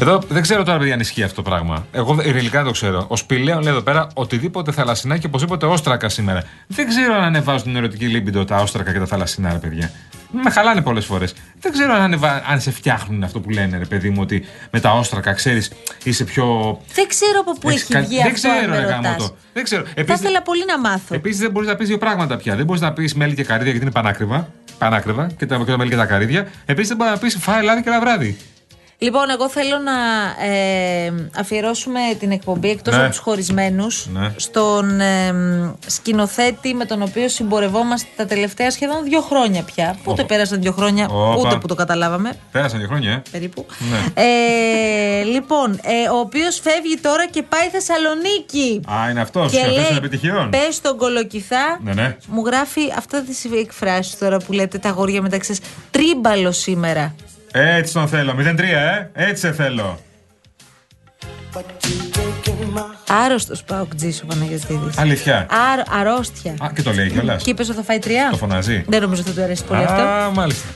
Εδώ 0.00 0.20
δεν 0.28 0.42
ξέρω 0.42 0.62
τώρα, 0.62 0.78
παιδιά, 0.78 0.94
αν 0.94 1.00
ισχύει 1.00 1.22
αυτό 1.22 1.42
το 1.42 1.50
πράγμα. 1.50 1.86
Εγώ 1.92 2.16
ειρηνικά 2.24 2.56
δεν 2.58 2.64
το 2.66 2.70
ξέρω. 2.70 3.04
Ο 3.08 3.16
Σπηλαίων 3.16 3.62
λέει 3.62 3.72
εδώ 3.72 3.80
πέρα 3.82 4.06
οτιδήποτε 4.14 4.72
θαλασσινά 4.72 5.18
και 5.18 5.26
οπωσδήποτε 5.26 5.66
όστρακα 5.66 6.08
σήμερα. 6.08 6.42
Δεν 6.66 6.88
ξέρω 6.88 7.14
αν 7.14 7.22
ανεβάζουν 7.22 7.62
την 7.62 7.76
ερωτική 7.76 8.06
λίμπιντο 8.06 8.44
τα 8.44 8.56
όστρακα 8.56 8.92
και 8.92 8.98
τα 8.98 9.06
θαλασσινά, 9.06 9.52
ρε 9.52 9.58
παιδιά. 9.58 9.90
Με 10.42 10.50
χαλάνε 10.50 10.80
πολλές 10.82 11.04
φορές. 11.04 11.34
Δεν 11.60 11.72
ξέρω 11.72 11.92
αν, 11.94 12.00
ανεβα... 12.00 12.42
αν 12.50 12.60
σε 12.60 12.70
φτιάχνουν 12.70 13.22
αυτό 13.24 13.40
που 13.40 13.50
λένε, 13.50 13.78
ρε 13.78 13.84
παιδί 13.84 14.10
μου, 14.10 14.18
ότι 14.20 14.44
με 14.70 14.80
τα 14.80 14.90
όστρακα, 14.90 15.32
ξέρεις, 15.32 15.70
είσαι 16.04 16.24
πιο. 16.24 16.44
Δεν 16.94 17.08
ξέρω 17.08 17.38
από 17.40 17.52
πού 17.60 17.68
Έχεις 17.68 17.82
έχει 17.82 17.92
κα- 17.92 18.00
βγει 18.00 18.16
δεν 18.16 18.26
αυτό, 18.26 18.34
ξέρω, 18.34 18.54
αν 18.62 18.68
με 18.70 18.76
ρε 18.78 18.82
γάμο 18.86 19.02
ρωτάς. 19.08 19.16
το. 19.28 19.36
Δεν 19.52 19.64
ξέρω. 19.64 19.84
Θα 19.84 19.90
Επίσης, 19.94 20.20
ήθελα 20.20 20.42
πολύ 20.42 20.64
να 20.66 20.78
μάθω. 20.80 21.14
Επίσης 21.14 21.40
δεν 21.40 21.50
μπορείς 21.50 21.68
να 21.68 21.74
πεις 21.76 21.88
δύο 21.88 21.98
πράγματα 21.98 22.36
πια. 22.36 22.56
Δεν 22.56 22.64
μπορείς 22.64 22.80
να 22.82 22.92
πεις 22.92 23.14
μέλι 23.14 23.34
και 23.34 23.44
καρύδια 23.44 23.70
γιατί 23.70 23.84
είναι 23.84 23.94
πανάκριβα. 23.94 24.48
Πανάκριβα 24.78 25.26
και 25.36 25.46
τα, 25.46 25.56
και 25.56 25.64
τα 25.70 25.76
μέλι 25.78 25.90
και 25.90 25.96
τα 25.96 26.06
καρύδια. 26.06 26.46
Επίσης 26.66 26.88
δεν 26.88 26.96
μπορείς 26.96 27.12
να 27.12 27.18
πεις 27.18 27.36
φάε 27.40 27.62
λάδι 27.62 27.82
και 27.82 27.88
ένα 27.88 28.00
βράδυ. 28.00 28.36
Λοιπόν, 29.02 29.30
εγώ 29.30 29.48
θέλω 29.48 29.78
να 29.78 29.92
ε, 30.46 31.12
αφιερώσουμε 31.38 32.00
την 32.18 32.30
εκπομπή 32.30 32.70
εκτός 32.70 32.94
Ναι. 32.94 33.00
από 33.00 33.10
τους 33.10 33.18
χωρισμένους 33.18 34.06
Ναι. 34.12 34.32
στον 34.36 35.00
ε, 35.00 35.34
σκηνοθέτη 35.86 36.74
με 36.74 36.84
τον 36.84 37.02
οποίο 37.02 37.28
συμπορευόμαστε 37.28 38.08
τα 38.16 38.26
τελευταία 38.26 38.70
σχεδόν 38.70 39.04
δύο 39.04 39.20
χρόνια 39.20 39.62
πια. 39.62 39.96
Πότε 40.04 40.24
πέρασαν 40.24 40.60
δύο 40.60 40.72
χρόνια, 40.72 41.08
Όπα. 41.10 41.36
ούτε 41.36 41.56
που 41.56 41.66
το 41.66 41.74
καταλάβαμε. 41.74 42.30
Πέρασαν 42.52 42.78
δύο 42.78 42.88
χρόνια, 42.88 43.10
ε. 43.12 43.22
Περίπου. 43.30 43.66
Ναι. 43.90 44.22
Ε, 44.22 45.22
λοιπόν, 45.22 45.72
ε, 45.82 46.08
ο 46.08 46.18
οποίος 46.18 46.60
φεύγει 46.60 46.96
τώρα 47.02 47.26
και 47.28 47.42
πάει 47.42 47.68
Θεσσαλονίκη. 47.68 48.80
Α, 48.92 49.10
είναι 49.10 49.20
αυτός. 49.20 49.42
και 49.50 49.56
Συγχαρητήρια 49.56 49.86
των 49.88 49.94
λέει, 49.96 50.04
επιτυχιών. 50.06 50.50
πες 50.50 50.74
στον 50.74 50.96
Κολοκυθά 50.96 51.78
Ναι, 51.82 51.92
ναι. 51.92 52.16
μου 52.28 52.42
γράφει 52.46 52.80
αυτά 52.96 53.22
τις 53.22 53.44
εκφράσεις 53.44 54.18
τώρα 54.18 54.36
που 54.36 54.52
λέτε 54.52 54.78
τα 54.78 54.88
αγόρια 54.88 55.22
μεταξύ 55.22 55.54
σας. 55.54 55.66
Τρίμπαλο 55.90 56.52
σήμερα. 56.52 57.14
Έτσι 57.52 57.92
τον 57.92 58.08
θέλω. 58.08 58.34
0-3, 58.38 58.58
ε. 58.60 59.10
Έτσι 59.12 59.40
σε 59.46 59.52
θέλω. 59.52 59.98
Άρρωστος 63.24 63.62
Παοκτζή 63.62 64.14
ο 64.22 64.26
Παναγιοτήδη. 64.26 64.90
Αλήθεια. 64.96 65.46
αρρώστια. 66.00 66.52
Α, 66.52 66.70
και 66.74 66.82
το 66.82 66.92
λέει 66.92 67.10
κιόλας. 67.10 67.42
Και 67.42 67.50
είπες 67.50 67.68
ότι 67.68 67.76
θα 67.76 67.82
φάει 67.84 67.98
τρία. 67.98 68.28
Το 68.30 68.36
φωνάζει. 68.36 68.84
Δεν 68.88 69.02
νομίζω 69.02 69.20
ότι 69.20 69.30
θα 69.30 69.36
του 69.36 69.42
αρέσει 69.42 69.64
πολύ 69.64 69.82
αυτό. 69.82 70.00
Α, 70.00 70.30
μάλιστα. 70.30 70.68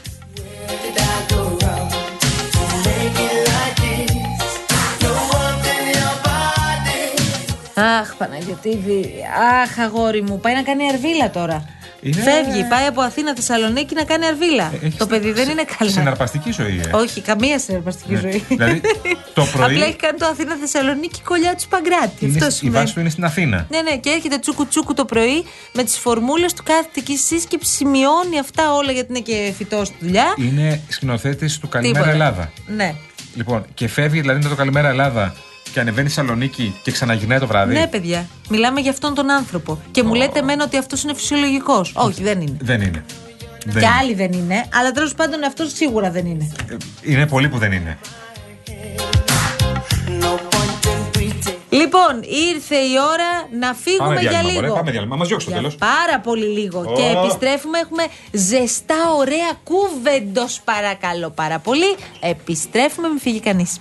Αχ, 7.75 8.15
Παναγιοτήδη. 8.15 9.15
Αχ, 9.63 9.79
αγόρι 9.79 10.23
μου. 10.23 10.41
Πάει 10.41 10.55
να 10.55 10.63
κάνει 10.63 10.89
αρβίλα 10.89 11.31
τώρα. 11.31 11.65
Είναι- 12.07 12.23
Φεύγει, 12.23 12.64
πάει 12.69 12.87
από 12.87 13.01
Αθήνα 13.01 13.35
Θεσσαλονίκη 13.35 13.95
να 13.95 14.05
κάνει 14.05 14.27
αρβίλα. 14.27 14.73
Έχεις 14.83 14.97
το 14.97 15.07
παιδί 15.07 15.33
δεν 15.33 15.49
είναι 15.49 15.64
καλά. 15.79 15.90
Συναρπαστική 15.90 16.51
ζωή, 16.53 16.81
ε. 16.93 16.97
Όχι, 16.97 17.21
καμία 17.21 17.59
συναρπαστική 17.59 18.12
Ναι. 18.12 18.21
ζωή. 18.21 18.45
Δηλαδή, 18.49 18.81
το 19.35 19.45
πρωί- 19.53 19.71
Απλά 19.71 19.85
έχει 19.85 19.97
κάνει 19.97 20.19
το 20.19 20.27
Αθήνα 20.27 20.57
Θεσσαλονίκη 20.61 21.21
κολλιά 21.23 21.55
του 21.55 21.69
Παγκράτη. 21.69 22.25
Είναι- 22.25 22.35
Αυτό 22.35 22.47
η 22.47 22.51
σημαίνει. 22.51 22.77
βάση 22.79 22.95
του 22.95 23.01
είναι 23.01 23.09
στην 23.11 23.25
Αθήνα. 23.25 23.67
Ναι, 23.71 23.81
ναι, 23.81 23.97
και 23.97 24.11
έρχεται 24.11 24.38
τσούκου 24.38 24.67
τσούκου 24.67 24.95
το 24.95 25.05
πρωί 25.05 25.45
με 25.73 25.83
τις 25.85 25.99
φορμούλες 25.99 26.53
του, 26.53 26.62
κάθεται 26.62 27.01
εκεί 27.01 27.17
στη 27.17 27.27
σύσκεψη, 27.37 27.71
σημειώνει 27.73 28.38
αυτά 28.40 28.73
όλα 28.73 28.93
γιατί 28.93 29.07
είναι 29.11 29.21
και 29.21 29.53
φυτός 29.57 29.87
στη 29.87 29.97
δουλειά. 30.01 30.35
Είναι 30.37 30.81
σκηνοθέτης 30.88 31.59
του 31.59 31.69
Καλημέρα 31.69 32.05
Τίποτα. 32.05 32.25
Ελλάδα. 32.25 32.53
Ναι. 32.67 32.95
Λοιπόν, 33.35 33.64
και 33.75 33.88
φεύγει 33.88 34.21
δηλαδή 34.21 34.43
με 34.43 34.49
το 34.49 34.55
Καλημέρα 34.55 34.88
Ελλάδα 34.88 35.35
και 35.75 35.81
ανεβαίνει 35.81 36.09
στη 36.09 36.19
Σαλονίκη 36.19 36.75
και 36.83 36.91
ξαναγυρνάει 36.91 37.39
το 37.39 37.47
βράδυ; 37.47 37.75
Ναι, 37.75 37.87
παιδιά. 37.87 38.27
Μιλάμε 38.49 38.81
για 38.81 38.91
αυτόν 38.91 39.15
τον 39.15 39.31
άνθρωπο. 39.31 39.81
Και 39.91 40.03
μου 40.03 40.15
λέτε 40.15 40.39
εμένα 40.39 40.65
ότι 40.65 40.77
αυτός 40.77 41.03
είναι 41.03 41.15
φυσιολογικός. 41.15 41.93
Όχι, 41.95 42.23
δεν 42.23 42.41
είναι. 42.41 42.57
Δεν 42.61 42.81
είναι. 42.81 43.05
Δεν 43.65 43.73
και 43.73 43.79
είναι. 43.79 43.89
άλλοι 44.01 44.15
δεν 44.15 44.33
είναι. 44.33 44.69
Αλλά 44.75 44.91
τέλος 44.93 45.15
πάντων 45.15 45.45
αυτός 45.45 45.73
σίγουρα 45.73 46.11
δεν 46.11 46.27
είναι. 46.27 46.53
Είναι 47.03 47.27
πολλοί 47.27 47.49
που 47.49 47.59
δεν 47.59 47.73
είναι. 47.73 47.99
Λοιπόν, 51.69 52.23
ήρθε 52.55 52.77
η 52.77 52.95
ώρα 53.13 53.59
να 53.61 53.75
φύγουμε 53.75 54.09
Πάμε 54.09 54.21
για 54.21 54.31
διάλειμμα, 54.31 54.53
λίγο. 54.53 54.67
μωρέ, 54.67 54.79
πάμε 54.79 54.91
διάλειμμα. 54.91 55.17
Μας 55.17 55.29
διώξει 55.29 55.47
το 55.47 55.53
Για 55.53 55.61
τέλος. 55.61 55.77
Πάρα 55.77 56.21
πολύ 56.23 56.45
λίγο. 56.45 56.81
Ω. 56.81 56.93
Και 56.93 57.03
επιστρέφουμε. 57.19 57.79
Έχουμε 57.79 58.05
ζεστά, 58.33 59.13
ωραία 59.19 59.53
κούβεντος, 59.65 60.61
παρακαλώ 60.65 61.31
πάρα 61.31 61.59
πολύ. 61.59 61.97
Επιστρέφουμε, 62.21 63.09
μην 63.09 63.19
φύγει 63.21 63.41
κανείς. 63.41 63.81